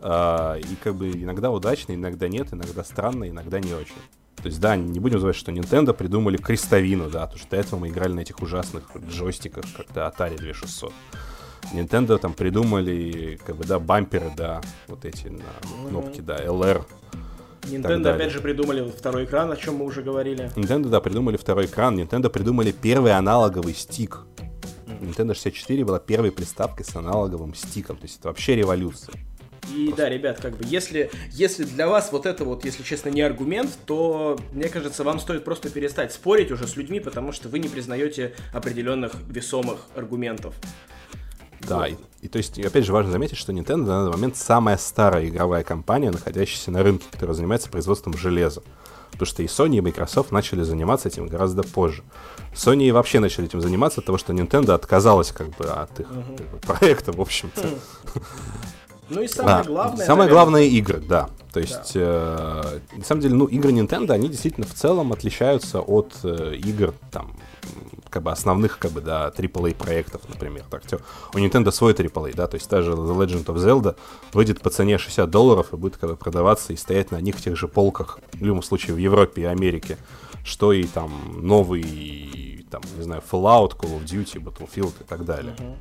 [0.00, 3.96] А, и как бы иногда удачно, иногда нет, иногда странно, иногда не очень.
[4.42, 7.80] То есть, да, не будем забывать, что Nintendo придумали крестовину, да, потому что до этого
[7.80, 10.92] мы играли на этих ужасных джойстиках, то Atari 2600.
[11.72, 16.84] Nintendo там придумали, как бы, да, бамперы, да, вот эти на кнопки, да, LR.
[17.62, 20.50] Nintendo опять же придумали второй экран, о чем мы уже говорили.
[20.56, 21.98] Nintendo, да, придумали второй экран.
[21.98, 24.20] Nintendo придумали первый аналоговый стик.
[24.86, 27.96] Nintendo 64 была первой приставкой с аналоговым стиком.
[27.96, 29.14] То есть это вообще революция.
[29.74, 30.02] И Просто.
[30.02, 33.70] да, ребят, как бы, если, если для вас вот это вот, если честно, не аргумент,
[33.86, 37.68] то, мне кажется, вам стоит просто перестать спорить уже с людьми, потому что вы не
[37.68, 40.54] признаете определенных весомых аргументов.
[41.60, 41.88] Да, вот.
[41.88, 45.26] и, и то есть, опять же, важно заметить, что Nintendo на данный момент самая старая
[45.26, 48.62] игровая компания, находящаяся на рынке, которая занимается производством железа.
[49.10, 52.04] Потому что и Sony, и Microsoft начали заниматься этим гораздо позже.
[52.54, 56.36] Sony вообще начали этим заниматься, от того, что Nintendo отказалась как бы от их uh-huh.
[56.36, 57.60] как бы, проекта, в общем-то.
[57.60, 58.22] Uh-huh.
[59.10, 60.06] Ну и самое а, главное...
[60.06, 61.28] Самое главное игры, да.
[61.52, 62.62] То есть, да.
[62.64, 66.94] э, на самом деле, ну, игры Nintendo, они действительно в целом отличаются от э, игр,
[67.10, 67.34] там,
[68.10, 70.64] как бы основных, как бы, да, AAA проектов, например.
[70.70, 70.82] Так,
[71.34, 73.96] у Nintendo свой AAA, да, то есть та же The Legend of Zelda
[74.32, 77.56] выйдет по цене 60 долларов и будет как бы продаваться и стоять на одних тех
[77.56, 79.96] же полках, в любом случае в Европе и Америке,
[80.44, 81.10] что и там
[81.42, 85.54] новый, там, не знаю, Fallout, Call of Duty, Battlefield и так далее.
[85.58, 85.74] Uh-huh.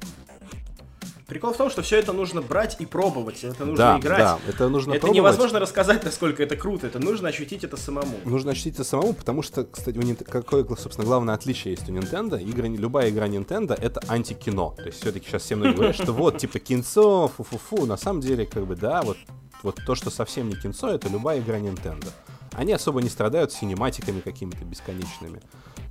[1.27, 4.19] Прикол в том, что все это нужно брать и пробовать, это нужно да, играть.
[4.19, 5.17] Да, это нужно Это пробовать.
[5.17, 8.17] невозможно рассказать, насколько это круто, это нужно ощутить это самому.
[8.23, 10.23] Нужно ощутить это самому, потому что, кстати, у Нинт...
[10.23, 12.41] какое, собственно, главное отличие есть у Nintendo?
[12.41, 14.71] Игры, любая игра Nintendo— это антикино.
[14.77, 17.85] То есть все-таки сейчас все многие говорят, что вот, типа, кинцо, фу-фу-фу.
[17.85, 19.17] На самом деле, как бы, да, вот,
[19.63, 22.07] вот то, что совсем не кинцо, это любая игра Nintendo.
[22.53, 25.41] Они особо не страдают синематиками какими-то бесконечными,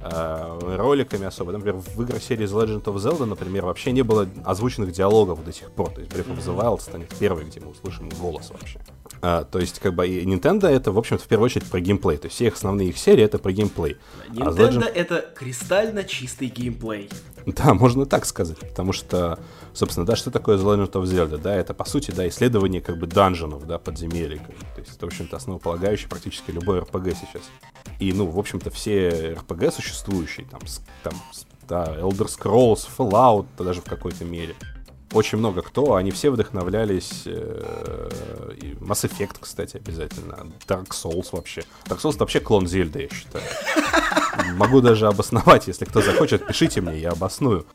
[0.00, 1.52] э, роликами особо.
[1.52, 5.52] Например, в играх серии The Legend of Zelda, например, вообще не было озвученных диалогов до
[5.52, 5.90] сих пор.
[5.90, 8.80] То есть Breath of the Wild станет первый, где мы услышим голос вообще.
[9.22, 12.18] А, то есть, как бы, и Nintendo это, в общем-то, в первую очередь про геймплей.
[12.18, 13.96] То есть, все их основные их серии это про геймплей.
[14.28, 14.84] Nintendo а Legend...
[14.84, 17.08] это кристально чистый геймплей.
[17.46, 19.38] Да, можно так сказать, потому что,
[19.76, 22.98] собственно, да, что такое The Legend of Zelda, да, это, по сути, да, исследование, как
[22.98, 27.16] бы, данженов, да, подземелий, как бы, то есть это, в общем-то, основополагающее практически любой RPG
[27.20, 27.42] сейчас.
[27.98, 30.60] И, ну, в общем-то, все RPG существующие, там,
[31.02, 31.14] там
[31.68, 34.54] да, Elder Scrolls, Fallout, даже в какой-то мере,
[35.12, 38.10] очень много кто, они все вдохновлялись э,
[38.80, 41.62] Mass Effect, кстати, обязательно, Dark Souls вообще.
[41.86, 43.44] Dark Souls это вообще клон Зельды, я считаю.
[44.56, 47.66] Могу даже обосновать, если кто захочет, пишите мне, я обосную.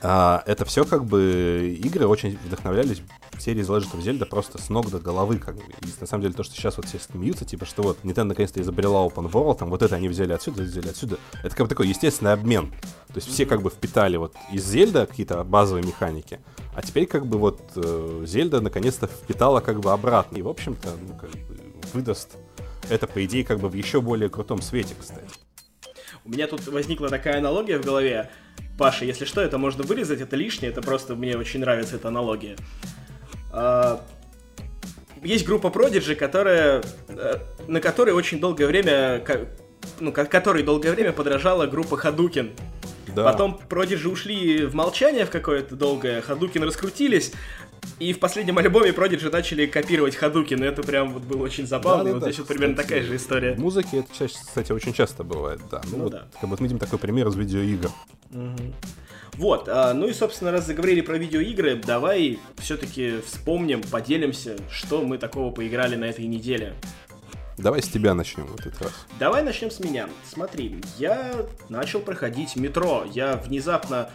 [0.00, 3.02] А, это все как бы игры очень вдохновлялись
[3.40, 5.62] серии The Legend of Zelda просто с ног до головы, как бы.
[5.62, 8.60] И на самом деле то, что сейчас вот все смеются, типа, что вот Nintendo наконец-то
[8.60, 11.18] изобрела Open World, там вот это они взяли отсюда, взяли отсюда.
[11.42, 12.70] Это как бы такой естественный обмен.
[13.08, 16.40] То есть все как бы впитали вот из Зельда какие-то базовые механики,
[16.74, 20.36] а теперь как бы вот э, Зельда наконец-то впитала как бы обратно.
[20.36, 21.58] И, в общем-то, ну, как бы
[21.92, 22.36] выдаст
[22.88, 25.26] это, по идее, как бы в еще более крутом свете, кстати.
[26.28, 28.28] У меня тут возникла такая аналогия в голове.
[28.76, 32.54] Паша, если что, это можно вырезать, это лишнее, это просто мне очень нравится эта аналогия.
[33.50, 34.04] А,
[35.22, 39.24] есть группа Prodigy, которая, э, на которой очень долгое время,
[40.00, 42.50] ну, которой долгое время подражала группа Hadouken.
[43.14, 43.24] Да.
[43.24, 47.32] Потом Prodigy ушли в молчание в какое-то долгое, Hadouken раскрутились,
[47.98, 52.04] и в последнем альбоме Prodigy начали копировать Hadouken, это прям вот было очень забавно.
[52.04, 53.54] Да, да, вот да, здесь вот примерно такая же история.
[53.54, 55.80] В музыке это, кстати, очень часто бывает, да.
[55.90, 56.28] Ну, ну вот, да.
[56.40, 57.90] Как вот мы видим такой пример из видеоигр.
[58.30, 58.74] Угу.
[59.34, 65.18] Вот, а, ну и, собственно, раз заговорили про видеоигры, давай все-таки вспомним, поделимся, что мы
[65.18, 66.74] такого поиграли на этой неделе.
[67.56, 68.92] Давай с тебя начнем в этот раз.
[69.18, 70.08] Давай начнем с меня.
[70.24, 71.34] Смотри, я
[71.68, 73.04] начал проходить метро.
[73.12, 74.10] Я внезапно...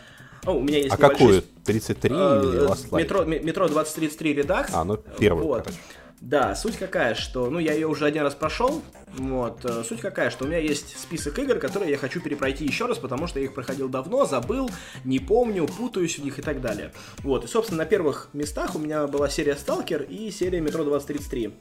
[0.45, 1.43] О, у меня есть А какую?
[1.63, 3.01] 33 э, или Last Light?
[3.01, 4.69] Метро, метро 2033 Redux.
[4.73, 5.63] А, ну первый, вот.
[5.63, 5.79] короче.
[6.23, 8.81] Да, суть какая, что, ну, я ее уже один раз прошел,
[9.17, 12.85] вот, э, суть какая, что у меня есть список игр, которые я хочу перепройти еще
[12.85, 14.69] раз, потому что я их проходил давно, забыл,
[15.03, 16.93] не помню, путаюсь в них и так далее.
[17.23, 21.53] Вот, и, собственно, на первых местах у меня была серия Stalker и серия Metro 2033.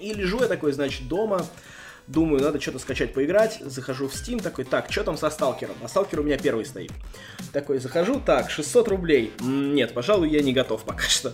[0.00, 1.46] И лежу я такой, значит, дома,
[2.06, 3.60] Думаю, надо что-то скачать, поиграть.
[3.60, 5.74] Захожу в Steam, такой, так, что там со сталкером?
[5.82, 6.92] А сталкер у меня первый стоит.
[7.52, 9.32] Такой, захожу, так, 600 рублей.
[9.40, 11.32] Нет, пожалуй, я не готов пока что.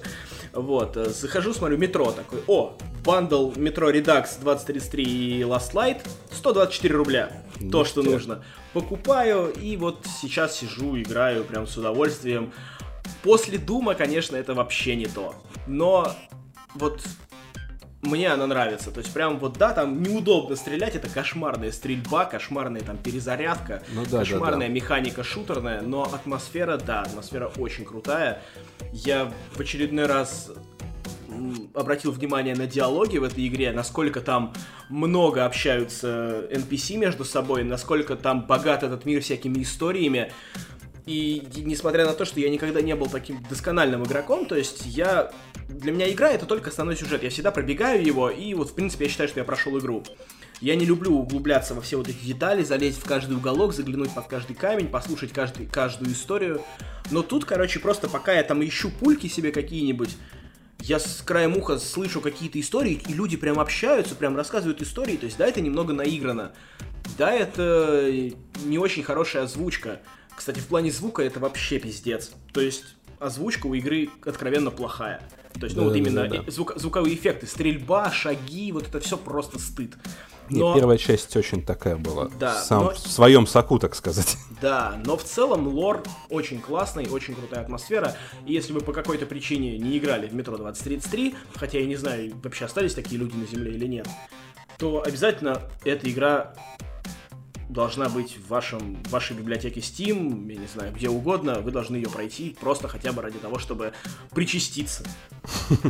[0.52, 6.94] Вот, э, захожу, смотрю, метро такой, о, бандл метро Redux 2033 и Last Light, 124
[6.94, 7.42] рубля.
[7.58, 8.44] Ну, то, что нужно.
[8.72, 12.52] Покупаю, и вот сейчас сижу, играю прям с удовольствием.
[13.22, 15.34] После Дума, конечно, это вообще не то.
[15.66, 16.12] Но
[16.74, 17.02] вот
[18.02, 18.90] мне она нравится.
[18.90, 24.04] То есть прям вот, да, там неудобно стрелять, это кошмарная стрельба, кошмарная там перезарядка, ну,
[24.06, 24.72] да, кошмарная да, да.
[24.72, 28.42] механика шутерная, но атмосфера, да, атмосфера очень крутая.
[28.92, 30.50] Я в очередной раз
[31.74, 34.52] обратил внимание на диалоги в этой игре, насколько там
[34.88, 40.32] много общаются NPC между собой, насколько там богат этот мир всякими историями.
[41.10, 45.32] И несмотря на то, что я никогда не был таким доскональным игроком, то есть я...
[45.68, 47.24] Для меня игра это только основной сюжет.
[47.24, 50.04] Я всегда пробегаю его, и вот, в принципе, я считаю, что я прошел игру.
[50.60, 54.28] Я не люблю углубляться во все вот эти детали, залезть в каждый уголок, заглянуть под
[54.28, 56.62] каждый камень, послушать каждый, каждую историю.
[57.10, 60.16] Но тут, короче, просто пока я там ищу пульки себе какие-нибудь,
[60.78, 65.16] я с краем уха слышу какие-то истории, и люди прям общаются, прям рассказывают истории.
[65.16, 66.52] То есть, да, это немного наиграно.
[67.18, 68.12] Да, это
[68.64, 70.00] не очень хорошая озвучка.
[70.40, 72.32] Кстати, в плане звука это вообще пиздец.
[72.54, 75.20] То есть озвучка у игры откровенно плохая.
[75.52, 76.50] То есть, ну да, вот именно да, да.
[76.50, 79.98] Звук, звуковые эффекты, стрельба, шаги, вот это все просто стыд.
[80.48, 80.72] Но...
[80.72, 82.30] Не, первая часть очень такая была.
[82.40, 82.90] Да, Сам, но...
[82.92, 84.38] В своем соку, так сказать.
[84.62, 88.16] Да, но в целом лор очень классный, очень крутая атмосфера.
[88.46, 92.32] И если вы по какой-то причине не играли в метро 2033, хотя я не знаю,
[92.42, 94.08] вообще остались такие люди на Земле или нет,
[94.78, 96.54] то обязательно эта игра
[97.70, 101.96] должна быть в, вашем, в вашей библиотеке Steam, я не знаю, где угодно, вы должны
[101.96, 103.92] ее пройти просто хотя бы ради того, чтобы
[104.34, 105.04] причаститься.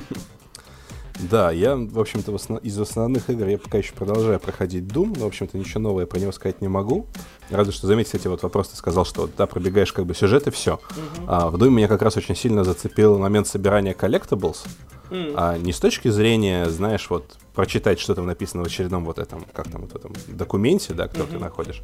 [1.28, 5.28] Да, я, в общем-то, из основных игр я пока еще продолжаю проходить Doom, но, в
[5.28, 7.06] общем-то, ничего нового про него сказать не могу.
[7.50, 10.50] Разве что, заметьте, эти вот вопрос ты сказал, что да, пробегаешь как бы сюжет и
[10.50, 10.80] все.
[10.88, 11.24] Uh-huh.
[11.26, 14.66] А в Doom меня как раз очень сильно зацепил момент собирания collectibles,
[15.10, 15.34] mm.
[15.36, 19.44] а не с точки зрения, знаешь, вот прочитать, что там написано в очередном вот этом,
[19.52, 21.32] как там, вот этом документе, да, который mm-hmm.
[21.32, 21.82] ты находишь,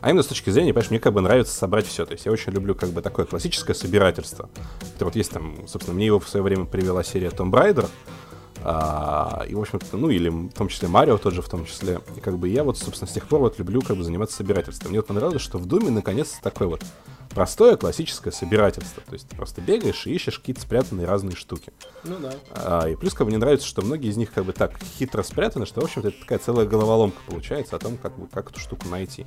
[0.00, 2.04] а именно с точки зрения, понимаешь, мне как бы нравится собрать все.
[2.06, 4.48] То есть я очень люблю как бы такое классическое собирательство.
[4.94, 7.88] Это вот есть там, собственно, мне его в свое время привела серия Tomb Raider,
[8.68, 12.00] а, и, в общем-то, ну, или в том числе Марио тот же в том числе.
[12.16, 14.90] И как бы я вот, собственно, с тех пор вот люблю как бы заниматься собирательством.
[14.90, 16.82] Мне вот понравилось, что в Думе наконец-то такой вот
[17.30, 19.04] простое классическое собирательство.
[19.06, 21.72] То есть ты просто бегаешь и ищешь какие-то спрятанные разные штуки.
[22.02, 22.32] Ну да.
[22.50, 25.22] А, и плюс как бы мне нравится, что многие из них как бы так хитро
[25.22, 28.58] спрятаны, что, в общем-то, это такая целая головоломка получается о том, как, бы, как эту
[28.58, 29.26] штуку найти.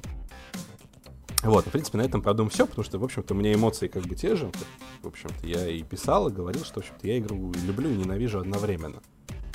[1.43, 4.03] Вот, в принципе, на этом продум все, потому что, в общем-то, у меня эмоции как
[4.03, 4.51] бы те же.
[5.01, 8.41] В общем-то, я и писал, и говорил, что, в общем-то, я игру люблю и ненавижу
[8.41, 9.01] одновременно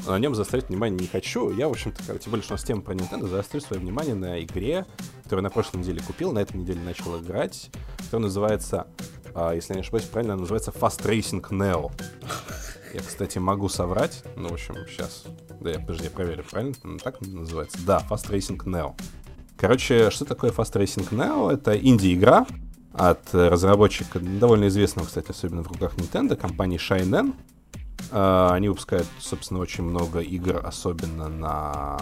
[0.07, 1.51] на нем заострять внимание не хочу.
[1.51, 4.43] Я, в общем-то, тем более, что у нас тема про Nintendo, заострю свое внимание на
[4.43, 4.87] игре,
[5.23, 8.87] которую на прошлой неделе купил, на этой неделе начал играть, которая называется,
[9.35, 11.91] а, если я не ошибаюсь, правильно, называется Fast Racing Neo.
[12.93, 14.23] Я, кстати, могу соврать.
[14.37, 15.25] Ну, в общем, сейчас.
[15.61, 17.79] Да, я, подожди, я проверю, правильно так называется?
[17.85, 18.95] Да, Fast Racing Neo.
[19.57, 21.51] Короче, что такое Fast Racing Neo?
[21.53, 22.47] Это инди-игра
[22.93, 27.35] от разработчика, довольно известного, кстати, особенно в руках Nintendo, компании Shinen.
[28.11, 31.99] А, они выпускают, собственно, очень много игр, особенно на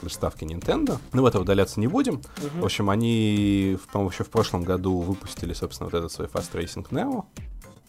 [0.00, 0.98] приставке Nintendo.
[1.12, 2.14] Но в это удаляться не будем.
[2.14, 2.60] Uh-huh.
[2.60, 6.88] В общем, они, по-моему, еще в прошлом году выпустили, собственно, вот этот свой Fast Racing
[6.90, 7.24] Neo.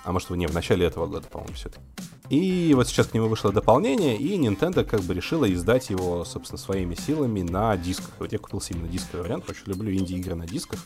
[0.04, 1.82] А может, не, в начале этого года, по-моему, все-таки.
[2.30, 6.58] И вот сейчас к нему вышло дополнение, и Nintendo как бы решила издать его, собственно,
[6.58, 8.12] своими силами на дисках.
[8.20, 10.80] Вот я купил именно дисковый вариант, очень люблю инди-игры на дисках.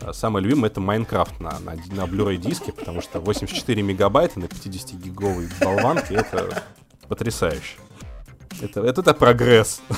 [0.00, 4.44] А самый любимый это Майнкрафт на, на, на Blu-ray диске, потому что 84 мегабайта на
[4.44, 6.62] 50-гиговой болванке это
[7.08, 7.76] потрясающе.
[8.62, 9.82] Это, это, это прогресс.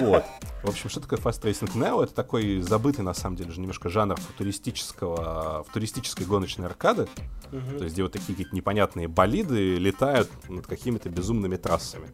[0.00, 0.24] Вот.
[0.62, 2.04] В общем, что такое Fast Racing Neo?
[2.04, 7.08] Это такой забытый, на самом деле, же немножко жанр футуристического, футуристической гоночной аркады.
[7.50, 7.78] Uh-huh.
[7.78, 12.08] То есть, где вот такие какие-то непонятные болиды летают над какими-то безумными трассами.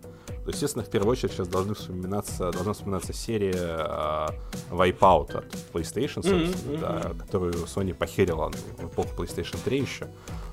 [0.49, 4.35] То, естественно, в первую очередь сейчас должны вспоминаться, должна вспоминаться серия uh,
[4.71, 6.81] Wipeout от PlayStation, собственно, mm-hmm.
[6.81, 10.09] да, которую Sony похерила в эпоху PlayStation 3 еще.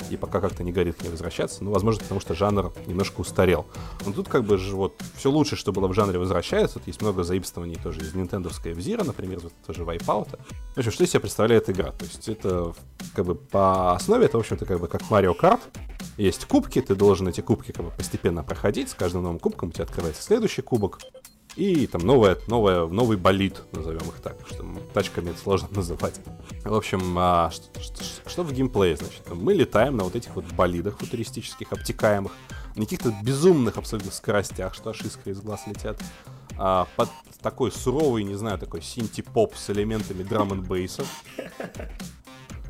[0.09, 1.63] И пока как-то не горит к ней возвращаться.
[1.63, 3.65] Ну, возможно, потому что жанр немножко устарел.
[4.05, 6.75] Но тут как бы же вот все лучше, что было в жанре, возвращается.
[6.79, 10.39] Тут есть много заимствований тоже из нинтендовской F-Zero, например, вот тоже Wipeout.
[10.73, 11.91] В общем, что из себя представляет игра?
[11.91, 12.73] То есть это
[13.13, 15.59] как бы по основе это, в общем-то, как бы как Mario Kart.
[16.17, 18.89] Есть кубки, ты должен эти кубки как бы постепенно проходить.
[18.89, 20.99] С каждым новым кубком у тебя открывается следующий кубок.
[21.55, 24.65] И там новая, новая, новый болид, назовем их так, что
[24.95, 26.19] тачками это сложно называть.
[26.63, 29.21] В общем, а, что, что, что в геймплее, значит?
[29.31, 32.31] Мы летаем на вот этих вот болидах футуристических, обтекаемых,
[32.75, 36.01] на каких-то безумных абсолютно скоростях, что аж искры из глаз летят
[36.57, 37.09] а, под
[37.41, 41.03] такой суровый, не знаю, такой синти-поп с элементами драм н бейса.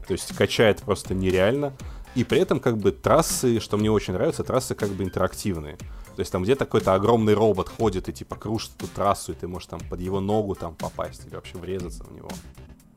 [0.07, 1.73] То есть качает просто нереально.
[2.13, 5.77] И при этом как бы трассы, что мне очень нравится, трассы как бы интерактивные.
[6.15, 9.47] То есть там где-то какой-то огромный робот ходит и типа кружит эту трассу, и ты
[9.47, 12.29] можешь там под его ногу там попасть или вообще врезаться в него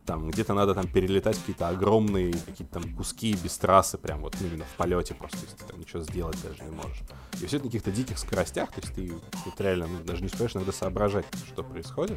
[0.08, 4.46] там где-то надо там перелетать какие-то огромные какие-то там куски без трассы, прям вот ну,
[4.46, 7.02] именно в полете просто, если ты там ничего сделать даже не можешь.
[7.42, 9.12] И все это на каких-то диких скоростях, то есть ты
[9.44, 12.16] вот реально ну, даже не успеешь иногда соображать, что происходит.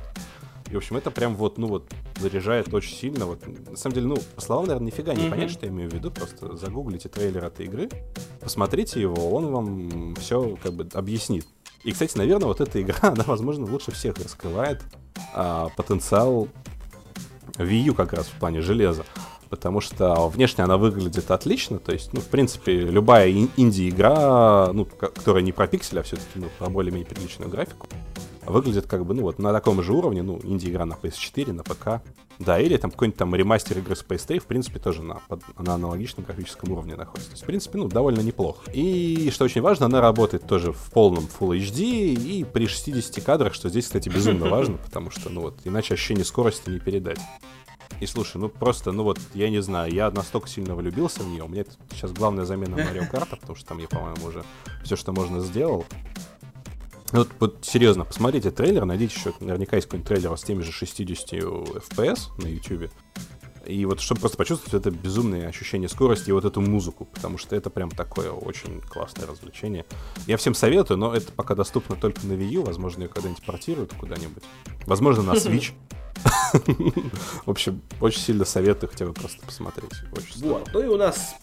[0.69, 3.25] И, в общем, это прям вот, ну вот, заряжает очень сильно.
[3.25, 5.29] Вот, на самом деле, ну, по словам, наверное, нифига не mm-hmm.
[5.29, 6.11] понять, что я имею в виду.
[6.11, 7.89] Просто загуглите трейлер этой игры,
[8.39, 11.45] посмотрите его, он вам все как бы объяснит.
[11.83, 14.81] И, кстати, наверное, вот эта игра, она, возможно, лучше всех раскрывает
[15.33, 16.47] а, потенциал
[17.63, 19.03] Wii U как раз в плане железа.
[19.49, 21.79] Потому что внешне она выглядит отлично.
[21.79, 26.47] То есть, ну, в принципе, любая инди-игра, ну, которая не про пиксель, а все-таки ну,
[26.57, 27.87] про более-менее приличную графику,
[28.45, 32.03] выглядит как бы, ну, вот на таком же уровне, ну, инди-игра на PS4, на ПК.
[32.39, 35.75] Да, или там какой-нибудь там ремастер игры Space 3, в принципе, тоже на, под, на
[35.75, 37.29] аналогичном графическом уровне находится.
[37.29, 38.71] То есть, в принципе, ну, довольно неплохо.
[38.71, 41.81] И, что очень важно, она работает тоже в полном Full HD
[42.15, 46.25] и при 60 кадрах, что здесь, кстати, безумно важно, потому что, ну, вот, иначе ощущение
[46.25, 47.19] скорости не передать.
[47.99, 51.43] И слушай, ну просто, ну вот, я не знаю, я настолько сильно влюбился в нее.
[51.43, 54.43] У меня сейчас главная замена Марио Карта, потому что там я, по-моему, уже
[54.83, 55.85] все, что можно, сделал.
[57.11, 61.33] Вот, вот серьезно, посмотрите трейлер, найдите еще, наверняка есть какой-нибудь трейлер с теми же 60
[61.33, 62.89] FPS на YouTube.
[63.65, 67.55] И вот чтобы просто почувствовать это безумное ощущение скорости и вот эту музыку, потому что
[67.55, 69.85] это прям такое очень классное развлечение.
[70.25, 73.93] Я всем советую, но это пока доступно только на Wii U, возможно, ее когда-нибудь портируют
[73.93, 74.43] куда-нибудь.
[74.85, 75.73] Возможно, на Switch.
[77.45, 79.91] В общем, очень сильно советую хотя бы просто посмотреть.
[80.37, 80.69] вот.
[80.73, 81.35] Ну и у нас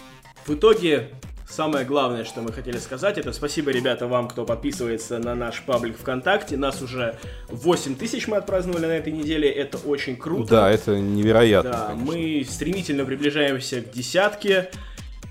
[0.46, 1.12] в итоге
[1.48, 5.98] Самое главное, что мы хотели сказать, это спасибо, ребята, вам, кто подписывается на наш паблик
[5.98, 6.58] ВКонтакте.
[6.58, 7.18] Нас уже
[7.48, 10.50] 8 тысяч мы отпраздновали на этой неделе, это очень круто.
[10.50, 11.70] Да, это невероятно.
[11.70, 12.04] Да, конечно.
[12.04, 14.70] мы стремительно приближаемся к десятке,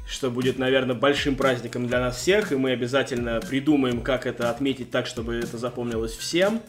[0.10, 4.90] что будет, наверное, большим праздником для нас всех, и мы обязательно придумаем, как это отметить
[4.90, 6.62] так, чтобы это запомнилось всем.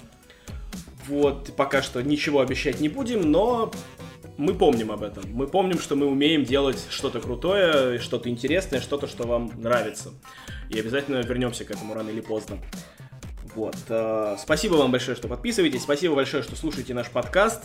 [1.07, 3.73] Вот, пока что ничего обещать не будем, но
[4.39, 5.25] мы помним об этом.
[5.33, 10.11] Мы помним, что мы умеем делать что-то крутое, что-то интересное, что-то, что вам нравится.
[10.71, 12.59] И обязательно вернемся к этому рано или поздно.
[13.57, 13.77] Вот.
[13.89, 15.83] Э, спасибо вам большое, что подписываетесь.
[15.83, 17.65] Спасибо большое, что слушаете наш подкаст.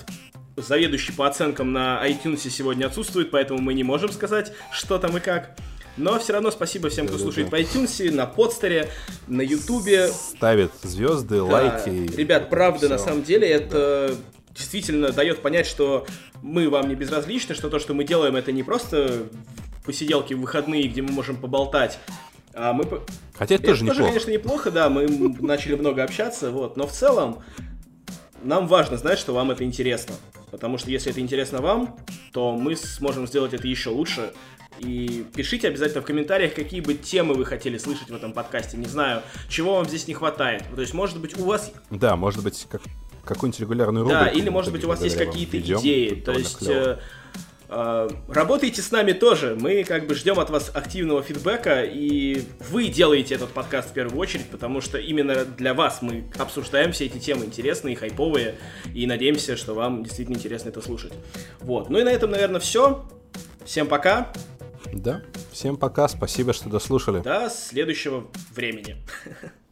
[0.55, 5.19] Заведующий по оценкам на iTunes сегодня отсутствует, поэтому мы не можем сказать, что там и
[5.19, 5.55] как.
[5.95, 8.89] Но все равно спасибо всем, кто слушает по iTunes, на подстере,
[9.27, 10.07] на Ютубе.
[10.07, 11.43] Ставит звезды, да.
[11.43, 12.15] лайки.
[12.15, 14.15] Ребят, правда, на самом деле, это
[14.55, 16.05] действительно дает понять, что
[16.41, 19.27] мы вам не безразличны, что то, что мы делаем, это не просто
[19.85, 21.99] посиделки в выходные, где мы можем поболтать,
[22.53, 22.85] а мы...
[23.33, 23.99] Хотя это, это тоже неплохо.
[23.99, 25.07] тоже, конечно, неплохо, да, мы
[25.41, 27.43] начали много общаться, вот, но в целом
[28.43, 30.15] нам важно знать, что вам это интересно.
[30.51, 31.97] Потому что если это интересно вам,
[32.31, 34.33] то мы сможем сделать это еще лучше.
[34.79, 38.77] И пишите обязательно в комментариях, какие бы темы вы хотели слышать в этом подкасте.
[38.77, 40.63] Не знаю, чего вам здесь не хватает.
[40.75, 41.71] То есть, может быть, у вас...
[41.89, 42.81] Да, может быть, как
[43.25, 44.25] какую-нибудь регулярную рубрику.
[44.25, 46.15] Да, или, может быть, у вас есть какие-то идеи.
[46.15, 46.67] То есть...
[46.67, 46.99] Э,
[47.69, 49.55] э, работайте с нами тоже.
[49.59, 54.19] Мы как бы ждем от вас активного фидбэка, и вы делаете этот подкаст в первую
[54.19, 58.55] очередь, потому что именно для вас мы обсуждаем все эти темы интересные, хайповые,
[58.93, 61.13] и надеемся, что вам действительно интересно это слушать.
[61.61, 61.89] Вот.
[61.89, 63.05] Ну и на этом, наверное, все.
[63.65, 64.33] Всем пока.
[64.91, 67.21] Да, всем пока, спасибо, что дослушали.
[67.21, 68.97] До следующего времени.